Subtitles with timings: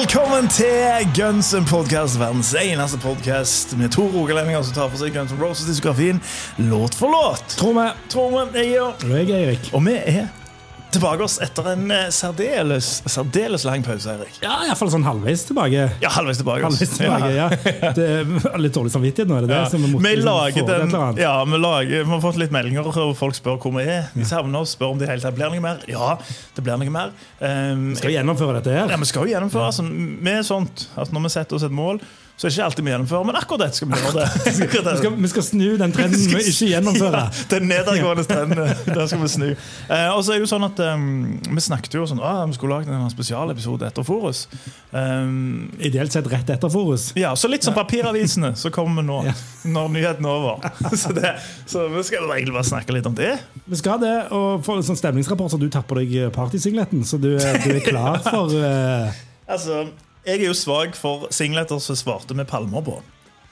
[0.00, 5.12] Velkommen til Guns N' Podcast, verdens eneste podkast med to rogalendinger som tar for seg
[5.12, 6.22] Guns N' Roses-diskografien
[6.70, 7.44] låt for låt.
[7.60, 7.88] Tror vi.
[8.08, 9.72] Tror vi, jeg er Eirik.
[9.76, 10.30] Og vi er
[10.94, 14.38] tilbake oss etter en eh, særdeles, særdeles lang pause, Erik.
[14.42, 15.86] Ja, iallfall sånn halvveis tilbake.
[16.02, 16.64] Ja, halvveis tilbake.
[16.66, 17.48] Halvveis tilbake, ja.
[17.96, 18.06] Det
[18.50, 19.60] er litt dårlig samvittighet nå, er det det?
[19.60, 19.80] Ja.
[19.80, 23.60] Vi Vi, lager den, ja, vi, lager, vi har fått litt meldinger, og folk spør
[23.62, 24.08] hvor vi er.
[24.14, 25.84] De savner oss, spør om det hele tatt blir noe mer.
[25.90, 26.14] Ja,
[26.56, 27.14] det blir noe mer.
[27.40, 28.90] Um, Skal vi gjennomføre dette her?
[28.90, 31.74] Ja, Vi skal jo gjennomføre altså, Vi er sånt at Når vi setter oss et
[31.74, 32.00] mål,
[32.40, 34.12] så er det ikke alltid vi gjennomfører, men akkurat dette skal vi gjøre.
[34.16, 37.18] det Vi skal, vi skal snu den trenden vi ikke gjennomfører.
[37.28, 38.70] Ja, den nedadgående trenden.
[38.96, 39.48] Den skal vi snu.
[39.52, 41.04] Eh, og så er det jo sånn at um,
[41.52, 44.46] Vi snakket jo sånn ah, Vi skulle lagd en spesialepisode etter Forus.
[44.94, 47.10] Um, Ideelt sett rett etter Forus.
[47.20, 49.20] ja, så litt som papiravisene, så kommer vi nå.
[49.28, 49.36] Ja.
[49.76, 50.64] Når nyheten er over.
[50.96, 51.34] Så, det,
[51.68, 53.34] så vi skal egentlig bare snakke litt om det.
[53.68, 57.20] Vi skal det, og få en sånn stemningsrapport så du tar på deg partysingletten, så
[57.20, 59.12] du, er- du er klar for uh...
[59.50, 59.84] Altså,
[60.26, 62.98] Jeg er jo svak for singleter som svarte med palmer på.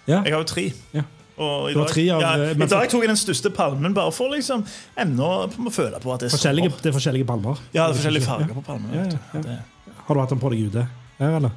[0.09, 0.23] Ja.
[0.25, 0.67] Jeg har jo tre.
[0.97, 1.03] ja.
[1.39, 4.33] Og i, dag, tre av- ja, I dag tok jeg den største palmen bare for
[4.35, 4.65] liksom
[4.99, 7.61] ennå å føle på at det er Forskjellige, det er forskjellige palmer.
[7.73, 9.61] Ja, det er forskjellige farger på palmene.
[10.09, 10.83] Har du hatt den på deg ute?
[11.21, 11.55] Her, eller?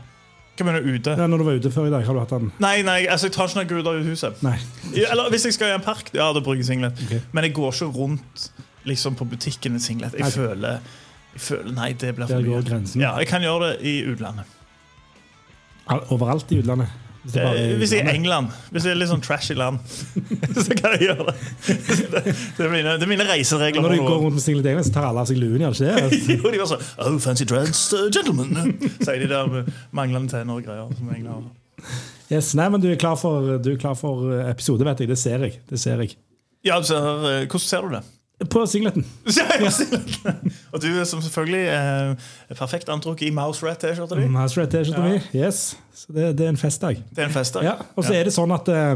[0.59, 1.15] Hva mener du ute?
[1.17, 2.51] Ja, når du var ute før i dag, har du hatt den?
[2.61, 4.43] Nei, nei, altså jeg tar ikke guder ut av huset.
[4.45, 4.59] Nei.
[5.01, 7.01] Eller hvis jeg skal i en park, ja, da bruker jeg singlet.
[7.07, 7.21] Okay.
[7.33, 8.49] Men jeg går ikke rundt
[8.85, 10.13] liksom på butikken i singlet.
[10.13, 10.31] Jeg Nei.
[10.35, 10.93] føler,
[11.33, 13.01] jeg føler Nei, det blir for mye.
[13.01, 14.45] Ja, jeg kan gjøre det i utlandet.
[16.13, 16.89] Overalt i utlandet.
[17.21, 18.15] Hvis det er Eh, Hvis jeg er.
[18.15, 19.77] England, hvis det er litt sånn trashy land,
[20.65, 21.35] så kan jeg gjøre det.
[22.57, 23.81] Det, er, mine, det er mine reiseregler.
[23.85, 25.91] Når du går rundt med singlet England, så tar alle av seg luen, gjør ikke
[26.09, 26.21] det?
[26.39, 28.73] Jo, de var sånn Oh, fancy dressed uh, gentlemen.
[29.03, 30.89] Sier de der med manglende tenner og greier.
[30.97, 31.93] Som engler har.
[32.31, 35.11] Yes, nei, men du er klar for, du er klar for episode, vet jeg.
[35.13, 35.59] Det ser jeg.
[35.69, 36.15] Det ser jeg.
[36.65, 38.01] Ja, så, eh, hvordan ser du det?
[38.49, 39.05] På singleten.
[39.37, 40.33] Ja, ja,
[40.71, 44.27] og du er som selvfølgelig eh, perfekt antrukket i Mouse Red T-skjorta di.
[44.31, 45.19] Mouse Red T-skjorta mi.
[45.37, 45.75] Yes.
[45.93, 47.01] Så det, det er en festdag.
[47.11, 47.65] Det er en festdag.
[47.67, 48.95] Ja, og så er det sånn at eh,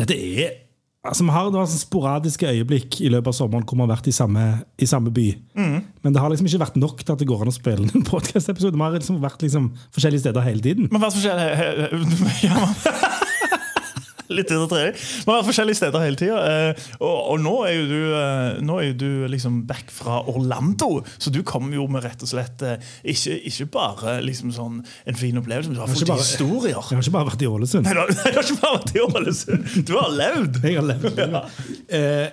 [0.00, 0.60] dette er
[1.04, 3.90] Altså, Vi har det var sånn sporadiske øyeblikk i løpet av sommeren hvor vi har
[3.90, 4.44] vært i samme,
[4.80, 5.24] i samme by.
[5.52, 5.74] Mm.
[6.00, 8.06] Men det har liksom ikke vært nok til at det går an å spille en
[8.08, 8.72] podkast-episode.
[8.72, 10.88] Vi har liksom vært liksom forskjellige steder hele tiden.
[10.94, 13.04] Men hva er forskjellig ja, man-
[14.36, 14.98] Litt etter trening.
[15.28, 16.38] Man er forskjellige steder hele tida.
[16.48, 21.02] Eh, og, og nå er jo du, eh, nå er du liksom back fra Orlando,
[21.20, 22.78] så du kommer jo med rett og slett eh,
[23.14, 26.78] ikke, ikke bare liksom sånn en fin opplevelse, men du har fått bare- historier.
[26.78, 27.84] Jeg har ikke bare vært i Ålesund.
[27.88, 29.68] Nei, du har, ikke bare vært i Ålesund.
[29.90, 30.62] Du har levd!
[30.64, 31.44] Jeg har levd.
[31.88, 32.32] Eh,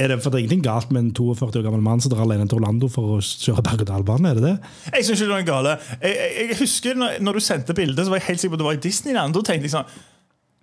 [0.00, 2.22] er det, for det er ingenting galt med en 42 år gammel mann som drar
[2.24, 4.30] alene til Orlando for å kjøre berg-og-dal-bane?
[4.30, 4.52] Er det det?
[4.94, 5.74] Jeg synes ikke det var gale.
[6.00, 8.56] Jeg, jeg, jeg husker når, når du sendte bildet, så var jeg helt sikker på
[8.56, 9.36] at det var i Disneyland.
[9.36, 9.92] Da tenkte jeg sånn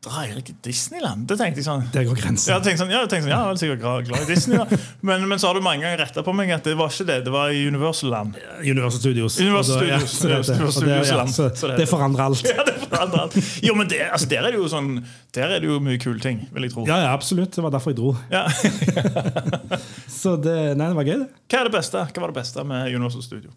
[0.06, 1.24] Drar Erik i Disneyland?
[1.26, 2.52] Det tenkte jeg sånn Det går grensen.
[2.52, 4.60] Ja, jeg tenkte sånn, ja, jeg tenkte sånn, ja, jeg er sikkert glad, i Disney.
[4.62, 4.78] Da.
[5.10, 7.16] Men, men så har du mange ganger retta på meg at det var ikke det.
[7.26, 8.38] Det var i Universal Land.
[8.62, 9.40] Universal Studios.
[9.42, 11.72] Universal Studios, så det Universal det- Studios ja, land, så.
[11.82, 12.44] Det forandrer alt.
[12.46, 13.38] Ja, det forandrer alt.
[13.66, 14.92] Jo, men det, altså, der er det jo sånn
[15.34, 16.86] Der er det jo mye kule ting, vil jeg tro.
[16.86, 17.58] Ja, ja, absolutt.
[17.58, 18.14] Det var derfor jeg dro.
[18.30, 18.46] Ja.
[20.20, 21.32] Så det, nei, det var gøy, det.
[21.50, 23.50] Hva er det beste Hva var det beste med Universal Studio?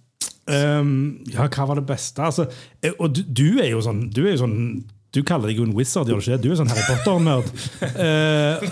[0.50, 2.24] Um, ja, hva var det beste?
[2.24, 2.48] Altså,
[2.82, 4.56] eh, og du, du er jo sånn Du er jo sånn
[5.10, 6.36] du kaller deg jo en wizard, gjør du ikke?
[6.38, 6.44] det?
[6.44, 7.48] Du er sånn Harry Potter-nerd.
[8.00, 8.62] Uh,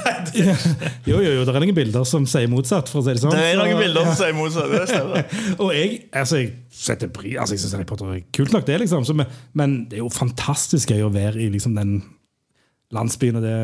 [1.09, 3.35] jo, jo, jo, det er noen bilder som sier motsatt, for å si det sånn.
[3.35, 4.71] Det er noen bilder som sier motsatt.
[4.71, 5.25] Det stemmer.
[5.65, 8.79] Og jeg, altså, jeg setter pri, altså, jeg synes Harry Potter er kult nok, det,
[8.85, 9.07] liksom.
[9.09, 11.99] Så, men, men det er jo fantastisk gøy å være i liksom, den
[12.95, 13.57] landsbyen og det,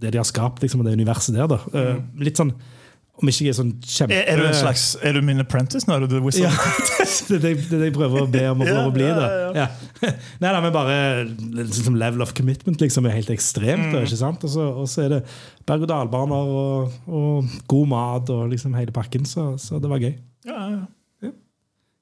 [0.00, 1.50] det de har skapt, liksom, og det universet der.
[1.50, 1.60] Da.
[1.74, 2.54] Uh, litt sånn
[3.18, 4.14] Om ikke jeg er sånn kjempe...
[4.14, 5.96] Er, er du en slags Er du min apprentice nå?
[5.96, 6.46] Er du The Wizard?
[6.46, 6.52] Ja,
[7.32, 9.08] det det, det jeg prøver å be om å få lov å bli.
[9.16, 9.30] Da.
[9.32, 9.68] ja, Ja.
[10.42, 13.90] Nei, da, men bare liksom, level of commitment liksom, er helt ekstremt.
[13.90, 14.04] Mm.
[14.04, 14.46] ikke sant?
[14.46, 15.22] Og så, og så er det
[15.66, 19.26] berg-og-dal-baner og, og god mat og liksom hele pakken.
[19.26, 20.14] Så, så det var gøy.
[20.46, 20.84] Ja, ja.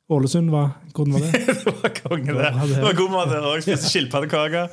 [0.06, 1.38] Ålesund, var, hvordan var det?
[1.46, 2.42] Det var konge, det.
[2.54, 3.62] Ja, det- var god mat der òg.
[3.64, 4.68] Spiste skilpaddekaker.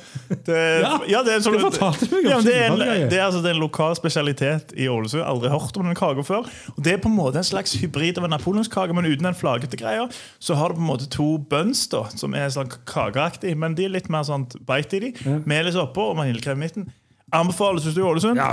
[0.46, 0.58] Det,
[1.10, 3.50] Ja, det, det fortalte du meg om ja, det, er en, det er altså det
[3.50, 5.24] er en lokal spesialitet i Ålesund.
[5.26, 6.46] Aldri hørt om den kaka før.
[6.76, 9.34] Og Det er på en måte en slags hybrid av en napoleonskake, men uten den
[9.34, 10.04] flagete greia.
[10.38, 13.88] Så har du på en måte to buns da, som er sånn kakeaktig, men de
[13.88, 15.12] er litt mer sånn bite i de.
[15.50, 16.86] Melis oppå og vaniljekrem i midten.
[17.34, 18.38] Anbefales hvis du er i Ålesund.
[18.38, 18.52] Ja.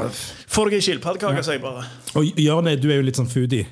[0.49, 1.85] Få deg ei skilpaddekake, sier jeg bare.
[2.17, 3.67] Og Jørn, du er jo litt sånn foodie.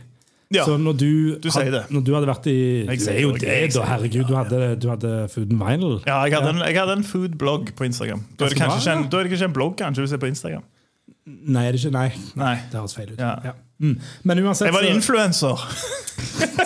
[0.50, 0.63] Ja.
[0.66, 1.10] Så når du,
[1.44, 1.84] Du sier det.
[1.94, 2.57] Når du hadde vært i
[2.88, 3.84] Jeg sier er jo det, det, da.
[3.86, 6.00] Herregud, du hadde, du hadde Food and Vinyl.
[6.07, 8.24] Ja, jeg hadde, en, jeg hadde en foodblogg på Instagram.
[8.34, 10.16] Da er, det kanskje bra, ikke en, da er det kanskje en blogg kanskje hvis
[10.16, 10.66] jeg er på Instagram.
[11.30, 11.94] Nei, er det ikke?
[11.94, 12.10] Nei.
[12.42, 12.56] Nei.
[12.72, 13.22] Det høres feil ut.
[13.22, 13.54] Ja.
[13.81, 13.96] Mm.
[14.24, 15.56] Men uansett Jeg var influenser.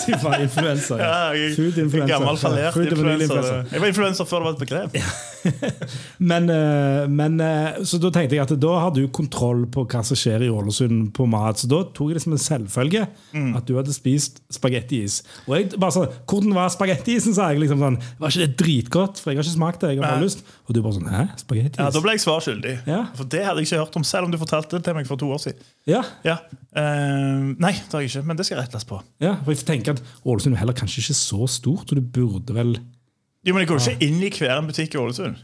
[0.03, 0.97] Du var influenser.
[0.97, 1.33] Ja, Ja.
[1.37, 2.07] jeg- Food influencer.
[2.07, 3.71] Gammel, fallert Food.
[3.71, 4.97] Jeg var influenser før det var et begrep.
[6.17, 10.01] Men, eh, men eh, Så da tenkte jeg at da har du kontroll på hva
[10.07, 11.59] som skjer i Ålesund på mat.
[11.61, 13.55] Så da tok jeg det som en selvfølge Mm.
[13.57, 15.21] at du hadde spist spagettiis.
[15.47, 17.59] Og jeg bare sånn Hvordan var spagettiisen, sa jeg.
[17.63, 19.19] liksom sånn, Var ikke det dritgodt?
[19.19, 19.89] For jeg har ikke smakt det.
[19.95, 20.43] jeg har bare lyst.
[20.67, 21.23] Og du bare sånn Hæ?
[21.41, 21.77] Spagettiis?
[21.79, 22.75] Ja, Da ble jeg svar skyldig.
[22.87, 23.05] Ja.
[23.15, 25.17] For det hadde jeg ikke hørt om, selv om du fortalte det til meg for
[25.17, 25.59] to år siden.
[25.87, 26.37] Ja, Ja.
[26.73, 28.97] Uh, nei, det har jeg ikke, men det skal rettes på.
[29.21, 32.55] ja, for jeg tenker at Ålesund er heller kanskje ikke så stort, og det burde
[32.55, 32.77] vel
[33.45, 35.35] Jo, Men jeg går ikke inn i hver en butikk i Ålesund.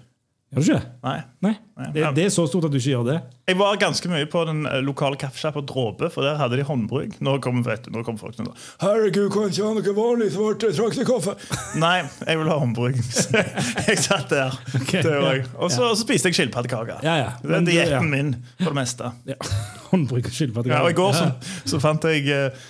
[0.50, 0.86] Gjør du ikke?
[1.06, 1.18] Nei.
[1.46, 1.52] Nei.
[1.94, 3.18] Det, det er så stort at du ikke gjør det.
[3.52, 7.20] Jeg var ganske mye på den eh, lokale kaffesjappa Dråpe, for der hadde de håndbruk.
[7.22, 11.36] Nå kommer, kommer folk til å Herregud, kan ikke ha noe vanlig svart traktekaffe?
[11.84, 12.98] Nei, jeg vil ha håndbruk.
[13.90, 14.58] Jeg satt der.
[14.82, 15.36] Okay, det ja.
[15.62, 17.00] Og så og så spiste jeg skilpaddekake.
[17.06, 17.30] Ja, ja.
[17.42, 18.02] Det er dietten ja.
[18.10, 19.14] min for det meste.
[19.30, 19.38] Ja.
[19.92, 20.76] Håndbruk og skilpaddekake.
[20.76, 21.30] Ja, og I går så,
[21.70, 22.68] så fant jeg eh,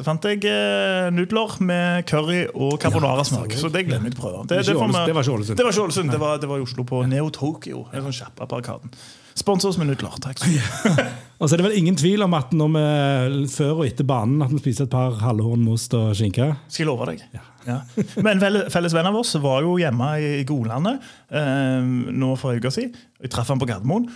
[0.00, 3.52] så fant jeg eh, nudler med curry og carbonara-smak.
[3.60, 4.42] Så det gleder jeg meg til å prøve.
[4.48, 5.56] Det, Det ikke får vi- det var ikke Ålesund.
[5.60, 7.82] Det var ikke Ålesund, det var, det var i Oslo, på Neo Tokyo.
[7.92, 8.94] En sånn kjappe på Arkaden.
[9.40, 10.40] Spons oss med nudler, takk.
[11.40, 14.42] Og så er det vel ingen tvil om at når vi før og etter banen
[14.44, 16.50] at vi spiser et par halvhorn most og skinke.
[16.68, 17.22] Skal jeg love deg.
[17.64, 17.78] Ja.
[18.20, 21.00] Men en felles, felles venn av oss var jo hjemme i Godlandet
[21.30, 21.80] eh,
[22.12, 22.92] nå for en uke siden.
[23.22, 24.08] Jeg traff han på Gardermoen.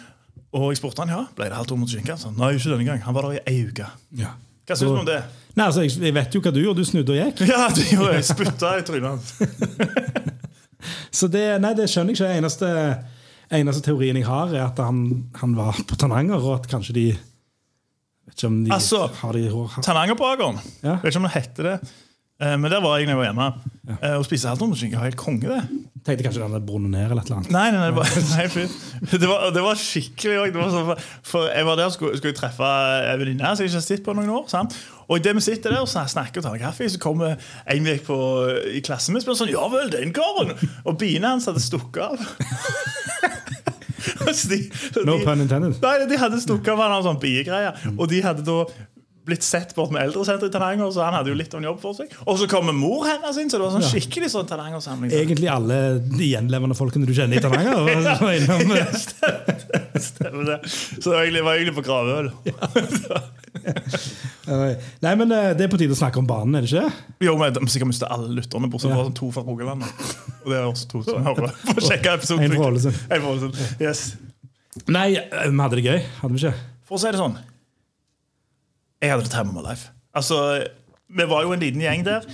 [0.55, 2.15] Og jeg spurte han, ja, ble det halvt år mot skinke.
[2.15, 3.01] Han sa nei, ikke denne gang.
[3.07, 3.89] Han var der i ei uke.
[4.21, 4.35] Ja.
[4.65, 5.19] Hva syns du om det?
[5.55, 6.83] Nei, altså, jeg, jeg vet jo hva du gjorde.
[6.83, 7.43] Du snudde og gikk.
[7.53, 9.35] Ja, du gjorde jeg spytta i trynet hans.
[11.19, 12.33] Så det, nei, det skjønner jeg ikke.
[12.43, 12.71] Eneste,
[13.55, 15.05] eneste teorien jeg har, er at han,
[15.41, 17.07] han var på Tananger, og at kanskje de
[18.25, 20.57] Vet ikke om de Altså, har de har- Tanangerbakeren.
[20.81, 20.95] Ja.
[21.03, 21.75] Vet ikke om det heter det.
[22.45, 23.49] Eh, Men der var jeg da jeg var hjemme.
[23.89, 24.15] Ja.
[24.19, 25.01] Og spiste halvt år mot skinke.
[25.01, 25.63] Helt konge, det.
[26.05, 27.53] Tenkte kanskje den hadde brunnet ned eller et eller annet.
[27.55, 30.91] Nei, nei, nei, det var, nei det, var, det var skikkelig det var sånn,
[31.25, 32.69] for- Jeg var der og skulle, skulle treffe
[33.15, 34.45] en venninne som jeg ikke har sett på noen år.
[34.53, 34.77] Sant?
[35.09, 37.37] Og idet vi sitter der og snakker og tar kaffe, så kommer
[37.73, 38.19] en vekk på,
[38.77, 40.53] i klassen min og spør sånn Ja vel, den karen!
[40.85, 42.21] Og biene hans hadde stukket av.
[44.25, 44.59] De,
[45.05, 45.77] No de- pun intended.
[45.83, 47.71] Nei, de hadde stukket av han av sånn biegreie.
[47.97, 48.57] Og de hadde da
[49.25, 51.79] blitt sett bort med eldresenteret i Tananger, så han hadde jo litt av en jobb
[51.81, 52.11] for seg.
[52.29, 55.13] Og så kommer mor hennes inn, så det var sånn skikkelig sånn Tananger-samling.
[55.17, 57.73] Egentlig alle de gjenlevende folkene du kjenner i Tananger.
[57.95, 58.17] ja,
[58.83, 59.63] ja, stemmer,
[60.05, 60.59] Stemmer det.
[60.69, 62.29] Så det var egentlig, var egentlig på gravøl.
[65.01, 67.09] Nei, men eh, det er på tide å snakke om banen, er det ikke?
[67.25, 69.07] Jo, men De sikkert mista alle lytterne, bortsett fra Ja.
[69.09, 69.87] sånn to fra Rogaland.
[70.45, 71.55] Og det er også to som hører.
[71.65, 72.45] For å sjekke episoden.
[72.51, 73.01] En fra Ålesund.
[73.33, 73.65] Ålesund.
[73.81, 74.05] Yes.
[74.91, 76.01] Nei, eh, vi hadde det gøy.
[76.21, 76.55] Hadde vi ikke?
[76.85, 77.39] For å si det sånn
[79.05, 79.91] Jeg hadde det my life.
[80.15, 80.67] Altså,
[81.09, 82.27] Vi var jo en liten gjeng der.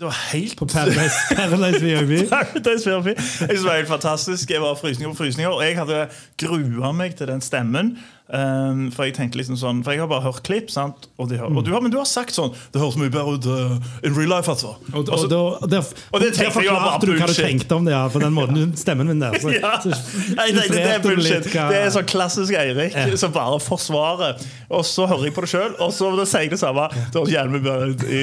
[0.00, 2.28] Det var helt På Paradise, Paradise VIP.
[2.28, 3.06] Paradise VIP.
[3.06, 4.50] Jeg synes det var helt fantastisk.
[4.50, 6.06] Jeg var frysninger på frysninger, og jeg hadde
[6.40, 7.98] grua meg til den stemmen.
[8.30, 11.08] Um, for jeg tenkte liksom sånn For jeg har bare hørt klipp, sant?
[11.18, 13.46] Og, har, og du har, men du har sagt sånn Det høres mye bedre ut
[13.50, 14.76] uh, in real life, altså.
[14.92, 17.88] Og, Og så- og, Og det der tenkte jeg forklarte du hva du tenkte om
[17.88, 19.34] det, ja, på den måten du, stemmen min der.
[19.42, 19.72] Så, ja.
[19.82, 19.90] så
[20.36, 21.48] Nei, nei, det, er bullshit.
[21.50, 23.08] hva- Det er sånn klassisk Eirik Ja.
[23.18, 24.38] som bare forsvarer.
[24.70, 26.86] Og så hører jeg på det sjøl, og så sier jeg det samme.
[26.94, 28.22] Det høres jævlig mye bedre ut i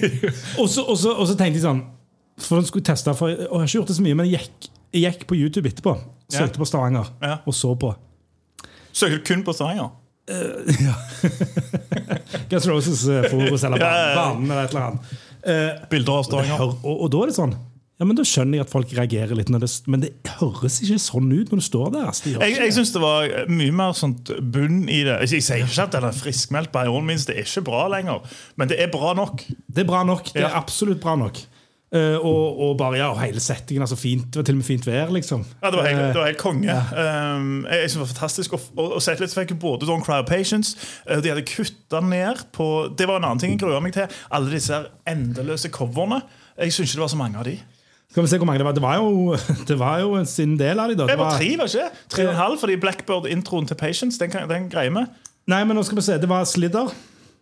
[0.62, 1.84] Og så, tenkte jeg sånn
[2.42, 4.42] For jeg skulle teste for, Og jeg har ikke gjort det så mye, men jeg
[4.48, 5.94] gikk, jeg gikk på YouTube etterpå.
[6.32, 7.14] Søkte på Stavanger
[7.46, 7.94] og så på.
[8.96, 9.52] Søker du kun på?
[12.50, 14.14] Guns Roses eh, Forus eller Ja, ja, ja.
[14.18, 15.00] Banen eller et eller annet.
[15.46, 16.58] Uh, Bilder av Stavanger.
[16.82, 17.52] og, og da er det sånn
[18.00, 20.10] Ja, men Da skjønner jeg at folk reagerer litt, det, men det
[20.40, 22.08] høres ikke sånn ut når du står der.
[22.10, 25.14] Det Jeg, jeg syns det var mye mer sånt bunn i det.
[25.24, 27.82] Jeg, jeg sier ikke at den er friskmeldt by all means, det er ikke bra
[27.94, 28.18] lenger.
[28.60, 29.46] Men det er bra nok.
[29.48, 30.24] Det er bra nok.
[30.34, 30.56] Det er Ja.
[30.58, 31.36] absolutt bra nok.
[31.94, 33.82] Eh, og, og bare ja, og hele settingen.
[33.82, 35.44] altså fint, Det var til og med fint vær, liksom.
[35.62, 36.72] Ja, Det var helt, Eh, det var helt konge.
[36.72, 40.02] Um, jeg jeg synes det var fantastisk å, og, og sette litt fikk både Don't
[40.02, 40.76] Cry of Patience
[41.10, 42.66] uh, De hadde kutta ned på
[42.98, 44.10] Det var en annen ting jeg gruer meg til.
[44.30, 46.22] Alle disse her endeløse coverne.
[46.58, 47.56] Jeg syns ikke det var så mange av de.
[48.10, 48.74] Skal vi se hvor mange det var.
[48.74, 49.36] Det var jo,
[49.70, 51.06] det var jo sin del av de da.
[51.06, 51.90] Det var tre, var ikke?
[52.08, 55.06] Tre og en halv, fordi Blackbird-introen til Patience, den, den greier vi.
[55.46, 56.18] Nei, men nå skal vi se.
[56.18, 56.90] Det var Slidder.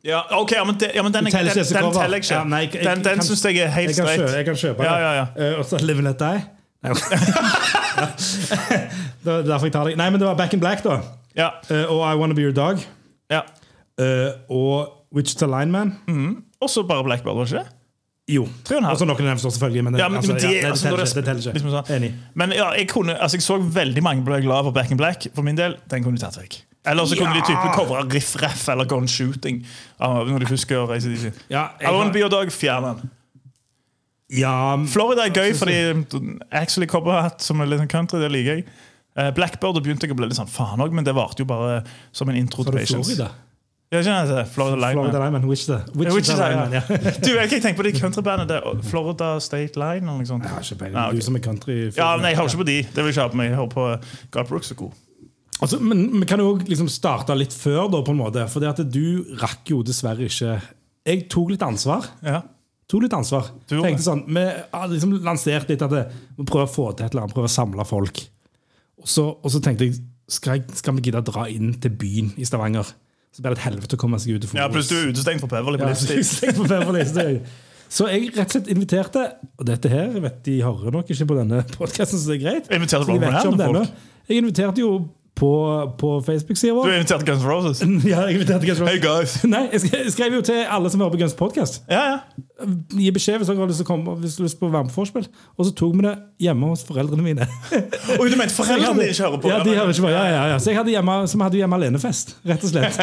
[0.04, 1.92] Ja, ok, ja, men, de, ja, men den, den, den, cover.
[1.96, 2.34] teller jeg ikke.
[2.34, 4.34] Ja, nei, jeg- jeg den den syns jeg er helt Jeg streit.
[4.36, 5.14] jeg kan kjøpe Ja, det.
[5.16, 5.26] ja.
[5.52, 6.44] Eh, og så Live and Let Die.
[9.24, 9.96] Er derfor jeg tar deg.
[9.96, 10.98] Nei, men det var Back in Black, da.
[11.36, 12.78] Ja, Eh, og I Wanna Be Your Dog.
[13.30, 13.40] ja.
[14.00, 15.92] Uh, og Wichita Lineman.
[16.60, 17.66] Og så bare Blackbird, var ikke det?
[18.34, 18.48] Jo.
[18.64, 18.92] Tre og en halv.
[18.94, 21.14] Og så noen står selvfølgelig, men, det- Ja, men, altså, de, ja, det, altså.
[21.14, 21.52] Det teller ikke.
[21.52, 21.96] liksom sånn.
[21.96, 22.12] Enig.
[22.34, 25.26] Men ja, jeg, kunne, altså, jeg så veldig mange ble glad for Back in Black.
[25.34, 26.56] For min del, den kunne du tatt vekk.
[26.86, 27.48] Eller så kunne de Ja.
[27.48, 29.66] type covre Riff Raff eller Gone Shooting.
[30.00, 31.66] Ja, når de først reise de Ja,
[32.12, 33.10] Be Your Dog, fjern den.
[34.30, 35.76] Ja, Florida er gøy fordi
[36.50, 38.64] actually Cobberhat, som er litt sånn country, det liker jeg.
[39.16, 41.84] Eh, Blackbird begynte jeg å bli litt sånn faen òg, men det varte jo bare
[42.12, 43.14] som en intro til det Patience.
[43.14, 43.30] Florida.
[43.92, 44.46] Ja, ikke det?
[44.50, 44.92] Florida Line.
[44.96, 45.44] Florida Lineman.
[45.48, 45.76] Wichita.
[45.94, 46.48] Wichita, Wichita.
[46.48, 46.80] Lineman, ja.
[47.22, 48.48] Du, jeg kan tenke på de countrybandet.
[48.48, 50.42] det er Florida State Line eller noe sånt.
[50.42, 50.96] Jeg har ikke peiling.
[50.96, 51.14] Nei, ok.
[51.20, 52.78] Du som er country Ja, men Jeg hører ikke på de.
[52.82, 53.50] Det vil jeg ikke ha på meg.
[53.52, 53.86] Jeg hører på
[54.34, 54.96] God Brooks er god.
[55.60, 58.46] Altså, Men vi kan jo liksom starte litt før, da, på en måte.
[58.52, 60.58] For du rakk jo dessverre ikke
[61.04, 62.06] Jeg tok litt ansvar.
[62.24, 62.42] Ja.
[62.90, 63.52] Tok litt ansvar.
[63.70, 64.46] Tenkte sånn, Vi
[64.94, 66.04] liksom lanserte litt at det,
[66.36, 68.24] vi prøver å få til et eller annet, prøver å samle folk.
[69.00, 69.98] Og så, og så tenkte jeg
[70.30, 72.94] skal, jeg skal vi gidde å dra inn til byen i Stavanger?
[73.34, 74.44] Så blir det et helvete å komme seg ut.
[74.44, 75.88] til ja, plutselig du er utestengt fra Beverly på
[76.94, 77.40] livstid.
[77.42, 78.30] Ja, så jeg.
[78.34, 79.24] Rett og slett inviterte
[79.60, 82.42] Og dette her jeg vet de hører nok ikke på denne podkasten, så det er
[82.44, 82.70] greit.
[82.72, 83.84] Inviterte Så de vet ikke om denne.
[84.30, 84.90] Jeg inviterte jo
[85.34, 87.80] på, på Facebook-sida Du har invitert Guns N' Roses.
[88.12, 88.92] Ja, jeg invitert Guns Roses.
[88.92, 89.34] Hey guys.
[89.54, 91.80] Nei, jeg skrev, jo til alle som hører på Guns Podcast.
[91.90, 92.18] Ja, ja.
[92.94, 94.72] Gi beskjed hvis dere har lyst til å komme Hvis du har lyst på å
[94.72, 95.26] være med på vorspiel.
[95.58, 96.14] Og så tok vi det
[96.46, 97.48] hjemme hos foreldrene mine.
[98.20, 99.50] Oi, du mente foreldrene dine ikke hører på?
[99.50, 100.14] Ja, de hører ikke på.
[100.14, 100.60] Ja, ja, ja.
[100.62, 103.00] Så jeg hadde hjemme, som hadde hjemme alenefest, rett og slett.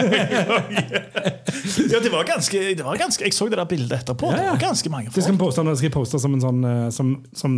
[1.91, 4.31] Ja, det var ganske, det var ganske Jeg så det der bildet etterpå.
[4.31, 4.43] Ja, ja.
[4.43, 5.19] Det var ganske mange folk.
[5.19, 7.57] Det skal vi poste, skal poste som en sånn eh, Som, som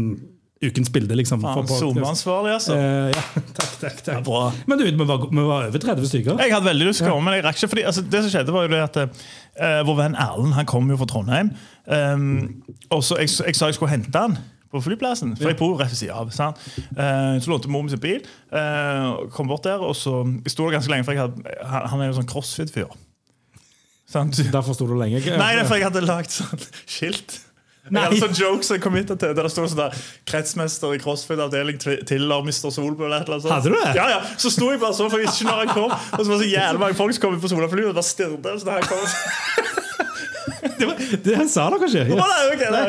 [0.63, 1.41] ukens bilde, liksom.
[1.43, 2.77] Faen, SoMe-ansvarlig, altså.
[2.77, 3.23] Eh, ja,
[3.59, 4.23] takk, takk, takk.
[4.27, 4.45] bra.
[4.69, 6.39] Men du, vi var, vi var over 30 stykker.
[6.39, 7.71] Jeg hadde veldig lyst til å komme, men jeg rakk ikke.
[7.73, 10.89] Fordi, altså, det som skjedde var jo det at uh, Vår venn Erlend han kom
[10.91, 11.53] jo fra Trondheim.
[11.85, 14.37] Um, og så jeg, jeg sa jeg skulle hente han
[14.73, 16.31] på flyplassen, for jeg bor rett ved siden av.
[16.33, 16.57] sant?
[16.97, 20.65] Eh, så lånte mor min sin bil, uh, kom bort der, og så jeg sto
[20.65, 22.89] der ganske lenge, for hadde, han, han er jo sånn crossfit-fyr.
[24.09, 24.39] Sant?
[24.53, 25.21] Derfor sto du lenge.
[25.21, 27.37] Nei, det er fordi jeg hadde lagd sånn skilt.
[27.83, 29.97] Jeg hadde sånn jokes jeg kom hit til Der det stod sånn der
[30.29, 32.69] Kretsmester i crossfit-avdeling til Mr.
[32.71, 33.51] Solbø eller annet sånt.
[33.51, 33.91] Hadde du det?
[33.97, 34.21] Ja, ja.
[34.39, 35.91] Så sto jeg bare så, for jeg visste ikke når han kom.
[35.91, 38.49] Og så var det så jævlig mange folk som kom på Solaflyet og bare stirret.
[38.63, 39.03] Så han kom,
[40.79, 42.03] Det, var, det sa dere ikke.
[42.07, 42.13] Yes.
[42.15, 42.83] Oh, nei, ok, nei.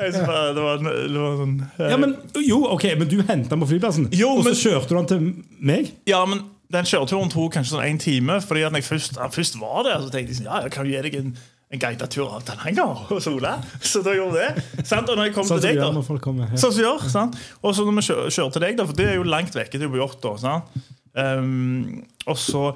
[0.00, 2.14] Jeg bare, det, var, det var sånn eh, Ja, men,
[2.46, 5.08] jo, ok, men du henta den på flyplassen, Jo, og så men- kjørte du den
[5.10, 5.28] til
[5.70, 5.92] meg?
[6.10, 8.36] Ja, men den kjøreturen tok kanskje sånn en time.
[8.44, 10.86] Fordi at når jeg først, først var der, så tenkte jeg sånn, ja, jeg kan
[10.90, 11.32] gi deg en,
[11.70, 13.56] en guidet tur av Tananger og Sola.
[13.78, 14.64] Så da gjorde det.
[14.82, 15.06] Sant?
[15.06, 16.56] Og når jeg kom Sånn til deg, da.
[16.58, 17.36] Sånn som gjør, sant?
[17.62, 19.78] Og så når vi kjører, kjører til deg, da, for det er jo langt vekke
[19.78, 20.26] til på Hjort.
[20.42, 20.80] sant?
[21.14, 22.72] Um, og så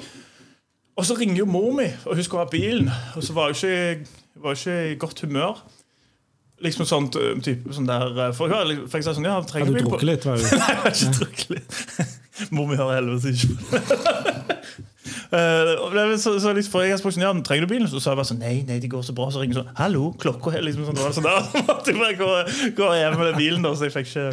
[0.94, 2.90] og så ringer jo mor mi, og hun skulle ha bilen.
[3.18, 4.06] Og så var hun ikke,
[4.44, 5.64] var ikke i godt humør.
[6.62, 7.08] Liksom sånn
[7.42, 10.06] type sånn der For, hun, har for sånn, ja, Har trenger du bil på drukket
[10.06, 10.26] litt?
[10.28, 10.44] Var hun?
[10.62, 11.80] Nei, jeg har ikke drukket litt.
[12.54, 14.53] Mor mi hører heldigvis ikke på
[15.04, 17.90] Det er så, så liksom, for jeg spurte ja, trenger du bilen?
[17.90, 19.28] Så sa jeg bare sånn, nei, nei, det går så bra.
[19.32, 21.28] Så ringer sånn, hallo, klokka er liksom sånn, Så sånn.
[21.50, 22.30] Så måtte jeg bare gå,
[22.78, 24.28] gå hjem med bilen, da, så jeg fikk ikke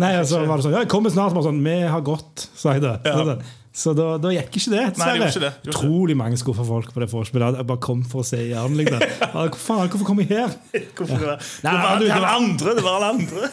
[0.00, 1.34] Nei, så var det sånn, ja, jeg kommer snart.
[1.36, 2.94] Bare sånn, vi har gått, sa jeg da.
[3.04, 3.34] Ja.
[3.76, 4.84] Så da, da gikk ikke det.
[4.96, 5.50] Det det.
[5.62, 7.60] Det Utrolig mange skuffa folk på det vorspielet.
[7.60, 8.74] Jeg bare kom for å se Jern.
[8.80, 9.04] Liksom.
[9.34, 10.56] Hva faen, hvorfor kom jeg her?
[10.98, 12.74] Hvorfor det var Det var det var- andre!
[12.80, 13.50] Det var alle andre.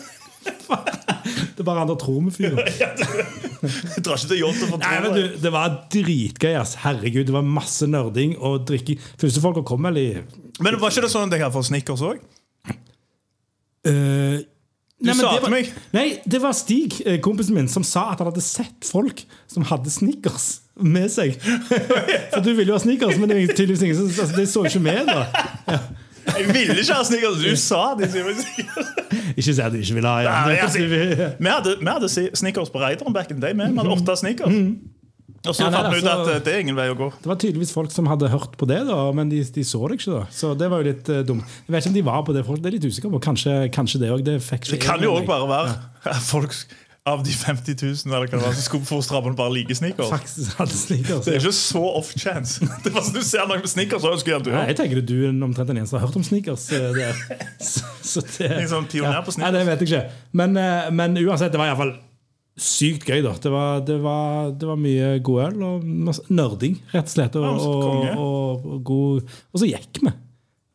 [0.48, 2.60] Det er bare andre tror med fyren.
[3.58, 5.50] Du drar ikke til Jåttå for å Nei, men du, det.
[5.52, 6.54] Var dritgøy.
[6.60, 6.76] ass.
[6.84, 9.00] Herregud, det var masse nerding og drikking.
[9.20, 10.06] Første folk kom vel i
[10.62, 12.22] Men var ikke det sånn at jeg hadde fått Snickers òg?
[13.88, 14.38] Eh,
[15.02, 15.74] Du sa det til var, meg.
[15.94, 19.66] Nei, det var Stig, eh, kompisen min, som sa at han hadde sett folk som
[19.70, 21.36] hadde snickers med seg.
[22.32, 24.64] For du ville jo ha snickers, men det er tydeligvis ingen som altså, Det så
[24.70, 25.78] ikke med, da.
[26.28, 28.12] Jeg ville ikke ha Snickers, du sa det.
[28.12, 28.92] sier jeg Snickers.
[29.38, 30.68] Ikke si at du ikke ville ha Nei, ja.
[30.68, 30.84] altså,
[31.40, 33.56] Vi hadde, vi hadde Snickers på Reideren back in the day.
[33.58, 34.54] Vi hadde åtte Snickers.
[35.48, 37.08] Og så Ja, nei, fant vi ut altså- at det er ingen vei å gå.
[37.22, 40.00] Det var tydeligvis folk som hadde hørt på det, da, men de, de så det
[40.02, 40.18] ikke.
[40.18, 41.46] da Så det var jo litt uh, dumt.
[41.68, 43.22] Jeg vet ikke om de var på det, folk, det er litt usikker på.
[43.24, 44.26] Kanskje, kanskje det òg.
[44.28, 44.36] Det,
[44.74, 45.78] Det kan jo òg bare være
[46.10, 46.18] ja.
[46.20, 46.52] folk
[47.08, 50.10] av de 50 000 eller hva det var, som skulle få strammene bare like Snickers.
[50.12, 51.24] Faktisk hadde snickers.
[51.26, 52.68] Det er ikke så off chance.
[52.84, 55.16] Det var sånn Du ser noen med Snickers, så ønsker du Nei, jeg tenker du
[55.22, 56.68] er omtrent den eneste som har hørt om sneakers.
[56.76, 57.24] eh, der.
[57.68, 59.48] Så, så det, sånn pioner på sneakers.
[59.48, 60.20] Nei, det vet jeg ikke.
[60.40, 61.96] Men, eh, men uansett, det var iallfall
[62.58, 63.22] sykt gøy.
[63.26, 65.90] da Det var, det var, det var mye god øl og
[66.34, 67.36] nerding, rett og slett.
[67.40, 67.84] Og, og,
[68.18, 70.14] og, og, god, og så gikk vi.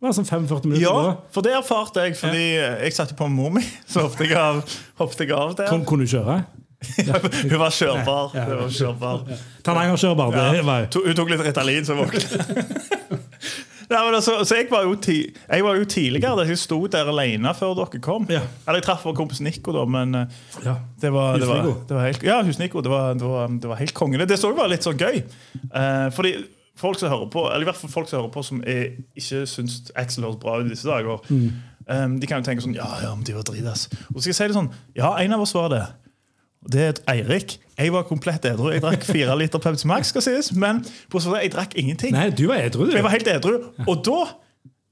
[0.02, 0.82] Det var sånn 45 minutter.
[0.82, 3.60] Ja, for det erfarte jeg, fordi jeg satt jo på mor mi.
[3.92, 4.58] Så hoppet jeg av,
[4.98, 5.68] hoppet jeg av der.
[5.70, 6.40] Kon, kunne du kjøre?
[6.82, 8.32] Hun var kjørbar.
[8.34, 9.20] Det var kjørbar.
[9.62, 10.32] Tananger-kjørbar.
[10.56, 12.34] Det var jo To- Hun tok litt Ritalin, så våknet
[13.92, 16.50] Nei, men altså, så jeg var, jo ti, jeg var jo tidligere der.
[16.50, 18.24] Jeg sto der alene før dere kom.
[18.32, 18.40] Ja.
[18.64, 20.74] Eller jeg traff vår kompis Nico, da, men eh, ja.
[21.02, 21.86] det var, det var, Hus-Nico.
[21.90, 22.82] det var helt, Ja, Hus-Nico.
[22.82, 24.18] Det var, det, var, det var helt konge.
[24.18, 25.22] Det, det så jeg var litt sånn gøy.
[25.62, 26.34] Eh, fordi
[26.82, 28.84] folk som hører på, eller i hvert fall folk som hører på som er,
[29.18, 31.48] ikke syns Axel høres bra ut i disse dager, Mm.
[31.88, 33.88] um, de kan jo tenke sånn Ja, ja, men de var dritass.
[34.12, 35.82] Og så skal jeg si det sånn Ja, en av oss var det.
[36.72, 37.56] Det er Eirik.
[37.78, 38.68] Jeg var komplett edru.
[38.70, 40.52] Jeg drakk fire liter Pepsi Max, skal sies.
[40.54, 42.12] Men på jeg drakk ingenting.
[42.14, 42.92] Nei, du var edru, du.
[42.94, 43.56] Jeg var helt edru.
[43.88, 44.20] Og da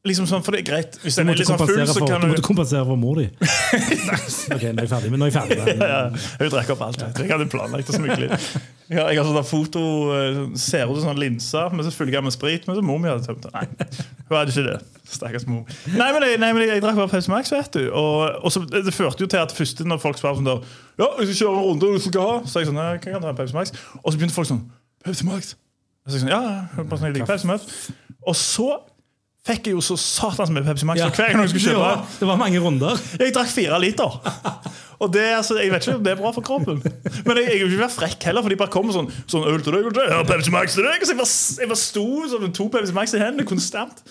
[0.08, 0.94] Liksom sånn, For det er greit.
[1.02, 3.26] Hvis den er litt sånn full, så kan du du måtte kompensere for mor di.
[4.54, 5.10] ok, nå er jeg ferdig.
[5.12, 5.74] Men nå er jeg ferdig.
[5.76, 5.98] ja,
[6.40, 7.02] hun drikker opp alt.
[7.20, 8.38] Jeg hadde planlagt å smugle.
[8.90, 9.82] Ja, jeg har sånn foto
[10.16, 12.64] eh, Ser ut som sånn linser, men så fyller jeg med sprit.
[12.66, 13.52] Men så mor mi hadde tømt det.
[13.54, 13.92] Nei,
[14.30, 14.78] hun hadde ikke det.
[15.10, 15.68] Stakkars mor.
[15.92, 17.84] Nei, men jeg, nei, men jeg, jeg drakk bare Pepsi Max, vet du.
[17.92, 20.64] Og, og så, det førte jo til at først når folk spør sånn der
[20.96, 22.36] Ja, vi skal kjøre en runde, hva skal ha?
[22.48, 23.76] Så jeg sånn, «Ja, jeg kan ta en Pepsi Max.
[24.00, 24.64] Og så begynte folk sånn
[25.04, 25.52] Pepsi Max?
[26.08, 26.40] Så jeg sånn, ja,
[26.72, 27.90] jeg, bare sånn, jeg liker Pepsi Max.
[28.24, 28.70] Og så
[29.46, 31.90] fikk jeg jo så satans mye Pepsi Max for hver gang jeg skulle kjøpe.
[31.90, 33.00] Ja, det var mange runder.
[33.20, 34.16] Jeg drakk fire liter.
[35.00, 36.82] Og det, altså, Jeg vet ikke om det er bra for kroppen.
[37.26, 39.62] Men jeg, jeg vil ikke være frekk heller, for de bare kommer sånn Sånn øl
[39.64, 41.04] til deg, ja, Pepsi Max til deg.
[41.04, 44.04] Så jeg bare, jeg bare sto som to Pepsi Max i hendene konstant.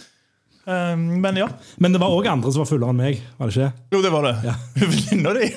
[0.70, 1.48] Um, men ja.
[1.82, 3.22] Men det var òg andre som var fullere enn meg.
[3.38, 3.86] var det ikke?
[3.94, 4.36] Jo, det var det.
[4.46, 4.56] Ja.
[4.94, 5.52] Venninna di.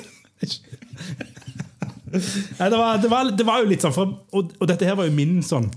[2.12, 4.96] Nei, det, var, det, var, det var jo litt sånn, for, og, og dette her
[4.98, 5.70] var jo min sånn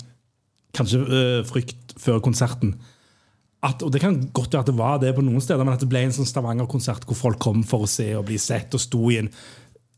[0.76, 2.74] Kanskje øh, frykt før konserten.
[3.66, 5.82] At, og Det kan godt være at det var det på noen steder, men at
[5.84, 8.84] det ble en sånn Stavanger-konsert hvor folk kom for å se og bli sett, og
[8.84, 9.30] sto i en,